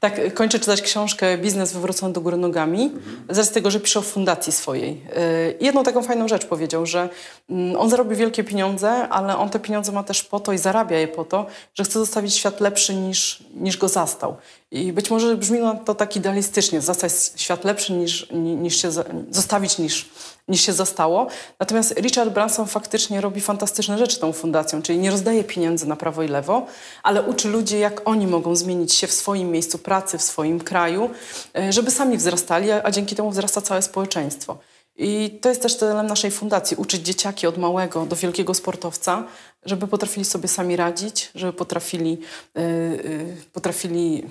Tak, 0.00 0.34
kończę 0.34 0.58
czytać 0.58 0.82
książkę 0.82 1.38
Biznes 1.38 1.72
wywrócony 1.72 2.12
do 2.12 2.20
góry 2.20 2.36
nogami, 2.36 2.90
z 3.30 3.50
tego, 3.50 3.70
że 3.70 3.80
pisze 3.80 3.98
o 3.98 4.02
fundacji 4.02 4.52
swojej. 4.52 4.90
Y, 4.90 5.54
I 5.60 5.64
jedną 5.64 5.84
taką 5.84 6.02
fajną 6.02 6.28
rzecz 6.28 6.46
powiedział, 6.46 6.86
że 6.86 7.08
mm, 7.50 7.76
on 7.76 7.90
zarobi 7.90 8.16
wielkie 8.16 8.44
pieniądze, 8.44 9.08
ale 9.08 9.36
on 9.36 9.50
te 9.50 9.58
pieniądze 9.58 9.92
ma 9.92 10.02
też 10.02 10.24
po 10.24 10.40
to 10.40 10.52
i 10.52 10.58
zarabia 10.58 10.98
je 10.98 11.08
po 11.08 11.24
to, 11.24 11.46
że 11.74 11.84
chce 11.84 11.98
zostawić 11.98 12.34
świat 12.34 12.60
lepszy 12.60 12.94
niż, 12.94 13.44
niż 13.54 13.76
go 13.76 13.88
zastał. 13.88 14.36
I 14.70 14.92
być 14.92 15.10
może 15.10 15.36
brzmi 15.36 15.58
to 15.84 15.94
tak 15.94 16.16
idealistycznie, 16.16 16.80
zostać 16.80 17.12
świat 17.36 17.64
lepszy 17.64 17.92
niż, 17.92 18.26
niż 18.32 18.82
się, 18.82 18.90
zostawić 19.30 19.78
niż, 19.78 20.10
niż 20.48 20.60
się 20.60 20.72
zostało. 20.72 21.26
Natomiast 21.60 21.94
Richard 22.00 22.30
Branson 22.30 22.66
faktycznie 22.66 23.20
robi 23.20 23.40
fantastyczne 23.40 23.98
rzeczy 23.98 24.20
tą 24.20 24.32
fundacją, 24.32 24.82
czyli 24.82 24.98
nie 24.98 25.10
rozdaje 25.10 25.44
pieniędzy 25.44 25.88
na 25.88 25.96
prawo 25.96 26.22
i 26.22 26.28
lewo, 26.28 26.66
ale 27.02 27.22
uczy 27.22 27.48
ludzi, 27.48 27.78
jak 27.78 28.02
oni 28.04 28.26
mogą 28.26 28.56
zmienić 28.56 28.92
się 28.94 29.06
w 29.06 29.12
swoim 29.12 29.50
miejscu 29.50 29.78
pracy, 29.78 30.18
w 30.18 30.22
swoim 30.22 30.60
kraju, 30.60 31.10
e, 31.58 31.72
żeby 31.72 31.90
sami 31.90 32.16
wzrastali, 32.16 32.70
a 32.70 32.90
dzięki 32.90 33.16
temu 33.16 33.30
wzrasta 33.30 33.60
całe 33.60 33.82
społeczeństwo. 33.82 34.58
I 34.96 35.38
to 35.40 35.48
jest 35.48 35.62
też 35.62 35.76
celem 35.76 36.06
naszej 36.06 36.30
fundacji, 36.30 36.76
uczyć 36.76 37.02
dzieciaki 37.02 37.46
od 37.46 37.58
małego 37.58 38.06
do 38.06 38.16
wielkiego 38.16 38.54
sportowca, 38.54 39.24
żeby 39.64 39.88
potrafili 39.88 40.24
sobie 40.24 40.48
sami 40.48 40.76
radzić, 40.76 41.30
żeby 41.34 41.52
potrafili, 41.52 42.18
yy, 42.54 43.36
potrafili 43.52 44.22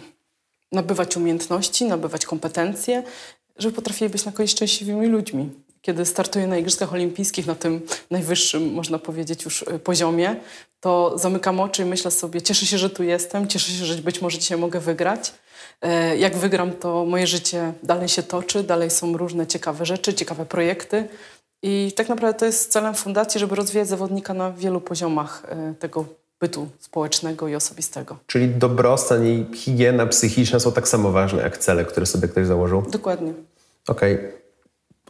nabywać 0.71 1.17
umiejętności, 1.17 1.85
nabywać 1.85 2.25
kompetencje, 2.25 3.03
żeby 3.57 3.75
potrafili 3.75 4.09
być 4.09 4.25
na 4.25 4.31
koniec 4.31 4.51
szczęśliwymi 4.51 5.07
ludźmi. 5.07 5.49
Kiedy 5.81 6.05
startuję 6.05 6.47
na 6.47 6.57
Igrzyskach 6.57 6.93
Olimpijskich 6.93 7.47
na 7.47 7.55
tym 7.55 7.81
najwyższym, 8.11 8.73
można 8.73 8.99
powiedzieć, 8.99 9.45
już 9.45 9.61
y, 9.61 9.79
poziomie, 9.79 10.35
to 10.79 11.17
zamykam 11.17 11.59
oczy 11.59 11.81
i 11.81 11.85
myślę 11.85 12.11
sobie, 12.11 12.41
cieszę 12.41 12.65
się, 12.65 12.77
że 12.77 12.89
tu 12.89 13.03
jestem, 13.03 13.47
cieszę 13.47 13.71
się, 13.71 13.85
że 13.85 13.95
być 13.95 14.21
może 14.21 14.37
dzisiaj 14.37 14.57
mogę 14.57 14.79
wygrać. 14.79 15.33
E, 15.81 16.17
jak 16.17 16.37
wygram, 16.37 16.71
to 16.71 17.05
moje 17.05 17.27
życie 17.27 17.73
dalej 17.83 18.07
się 18.07 18.23
toczy, 18.23 18.63
dalej 18.63 18.89
są 18.89 19.17
różne 19.17 19.47
ciekawe 19.47 19.85
rzeczy, 19.85 20.13
ciekawe 20.13 20.45
projekty. 20.45 21.07
I 21.63 21.93
tak 21.95 22.09
naprawdę 22.09 22.39
to 22.39 22.45
jest 22.45 22.71
celem 22.71 22.95
fundacji, 22.95 23.39
żeby 23.39 23.55
rozwijać 23.55 23.87
zawodnika 23.87 24.33
na 24.33 24.51
wielu 24.51 24.81
poziomach 24.81 25.43
e, 25.49 25.73
tego 25.79 26.05
bytu 26.39 26.67
społecznego 26.79 27.47
i 27.47 27.55
osobistego. 27.55 28.17
Czyli 28.27 28.47
dobrostan 28.47 29.27
i 29.27 29.45
higiena 29.55 30.05
psychiczna 30.05 30.59
są 30.59 30.71
tak 30.71 30.87
samo 30.87 31.11
ważne 31.11 31.41
jak 31.41 31.57
cele, 31.57 31.85
które 31.85 32.05
sobie 32.05 32.27
ktoś 32.27 32.47
założył? 32.47 32.81
Dokładnie. 32.81 33.33
Okej. 33.87 34.15
Okay. 34.15 34.40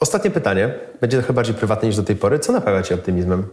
Ostatnie 0.02 0.32
pytanie. 0.32 0.74
Będzie 1.02 1.18
trochę 1.18 1.34
bardziej 1.34 1.56
prywatne 1.56 1.88
niż 1.88 1.98
do 1.98 2.04
tej 2.04 2.16
pory. 2.16 2.40
Co 2.40 2.52
napawa 2.52 2.84
Cię 2.84 2.96
optymizmem? 2.96 3.48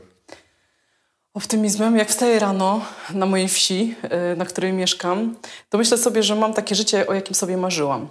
Optymizmem, 1.35 1.97
jak 1.97 2.09
wstaję 2.09 2.39
rano 2.39 2.81
na 3.15 3.27
mojej 3.27 3.49
wsi, 3.49 3.95
y, 4.33 4.37
na 4.37 4.45
której 4.45 4.73
mieszkam, 4.73 5.37
to 5.69 5.79
myślę 5.79 5.99
sobie, 5.99 6.23
że 6.23 6.35
mam 6.35 6.55
takie 6.55 6.75
życie, 6.75 7.07
o 7.07 7.15
jakim 7.15 7.35
sobie 7.35 7.57
marzyłam 7.57 8.09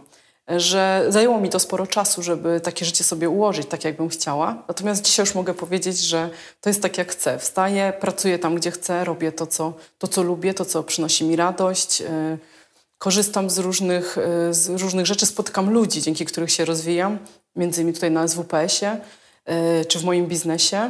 że 0.48 1.06
zajęło 1.10 1.40
mi 1.40 1.50
to 1.50 1.60
sporo 1.60 1.88
czasu, 1.88 2.24
żeby 2.24 2.60
takie 2.60 2.86
życie 2.86 3.04
sobie 3.04 3.30
ułożyć 3.30 3.68
tak, 3.68 3.84
jakbym 3.84 4.10
chciała. 4.10 4.64
Natomiast 4.68 5.02
dzisiaj 5.02 5.26
już 5.26 5.36
mogę 5.36 5.54
powiedzieć, 5.54 6.00
że 6.00 6.30
to 6.62 6.70
jest 6.70 6.82
tak, 6.82 6.98
jak 6.98 7.12
chcę. 7.12 7.40
Wstaję, 7.40 7.94
pracuję 8.00 8.40
tam, 8.40 8.56
gdzie 8.56 8.72
chcę, 8.72 9.04
robię 9.04 9.32
to, 9.32 9.48
co, 9.48 9.74
to, 9.98 10.08
co 10.08 10.24
lubię, 10.24 10.54
to, 10.54 10.66
co 10.66 10.84
przynosi 10.84 11.26
mi 11.26 11.36
radość. 11.36 12.00
Yy, 12.00 12.08
korzystam 12.98 13.50
z 13.50 13.58
różnych, 13.58 14.18
yy, 14.48 14.54
z 14.54 14.70
różnych 14.70 15.06
rzeczy, 15.06 15.26
spotykam 15.26 15.70
ludzi, 15.70 16.02
dzięki 16.02 16.26
których 16.26 16.52
się 16.52 16.66
rozwijam, 16.66 17.18
między 17.58 17.82
innymi 17.82 17.94
tutaj 17.94 18.12
na 18.12 18.28
SWPS-ie 18.28 18.98
yy, 19.48 19.86
czy 19.86 20.00
w 20.00 20.04
moim 20.04 20.28
biznesie. 20.28 20.90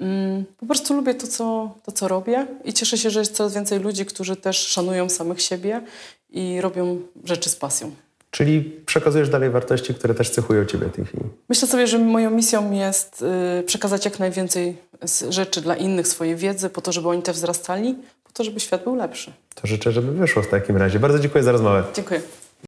Mm, 0.00 0.44
po 0.56 0.66
prostu 0.66 0.94
lubię 0.94 1.14
to 1.14 1.26
co, 1.26 1.74
to, 1.84 1.92
co 1.92 2.08
robię 2.08 2.46
i 2.64 2.72
cieszę 2.72 2.98
się, 2.98 3.10
że 3.10 3.20
jest 3.20 3.34
coraz 3.34 3.54
więcej 3.54 3.80
ludzi, 3.80 4.06
którzy 4.06 4.36
też 4.36 4.58
szanują 4.58 5.08
samych 5.08 5.42
siebie 5.42 5.80
i 6.30 6.60
robią 6.60 7.00
rzeczy 7.24 7.50
z 7.50 7.56
pasją. 7.56 7.90
Czyli 8.30 8.62
przekazujesz 8.86 9.28
dalej 9.28 9.50
wartości, 9.50 9.94
które 9.94 10.14
też 10.14 10.30
cechują 10.30 10.64
Ciebie 10.64 10.86
w 10.86 10.92
tej 10.92 11.04
chwili. 11.04 11.24
Myślę 11.48 11.68
sobie, 11.68 11.86
że 11.86 11.98
moją 11.98 12.30
misją 12.30 12.72
jest 12.72 13.24
y, 13.60 13.62
przekazać 13.62 14.04
jak 14.04 14.18
najwięcej 14.18 14.76
rzeczy 15.30 15.60
dla 15.60 15.76
innych, 15.76 16.08
swojej 16.08 16.36
wiedzy, 16.36 16.70
po 16.70 16.80
to, 16.80 16.92
żeby 16.92 17.08
oni 17.08 17.22
też 17.22 17.36
wzrastali, 17.36 17.94
po 18.24 18.32
to, 18.32 18.44
żeby 18.44 18.60
świat 18.60 18.84
był 18.84 18.94
lepszy. 18.94 19.32
To 19.54 19.66
życzę, 19.66 19.92
żeby 19.92 20.12
wyszło 20.12 20.42
w 20.42 20.48
takim 20.48 20.76
razie. 20.76 20.98
Bardzo 20.98 21.18
dziękuję 21.18 21.44
za 21.44 21.52
rozmowę. 21.52 21.84
Dziękuję. 21.94 22.20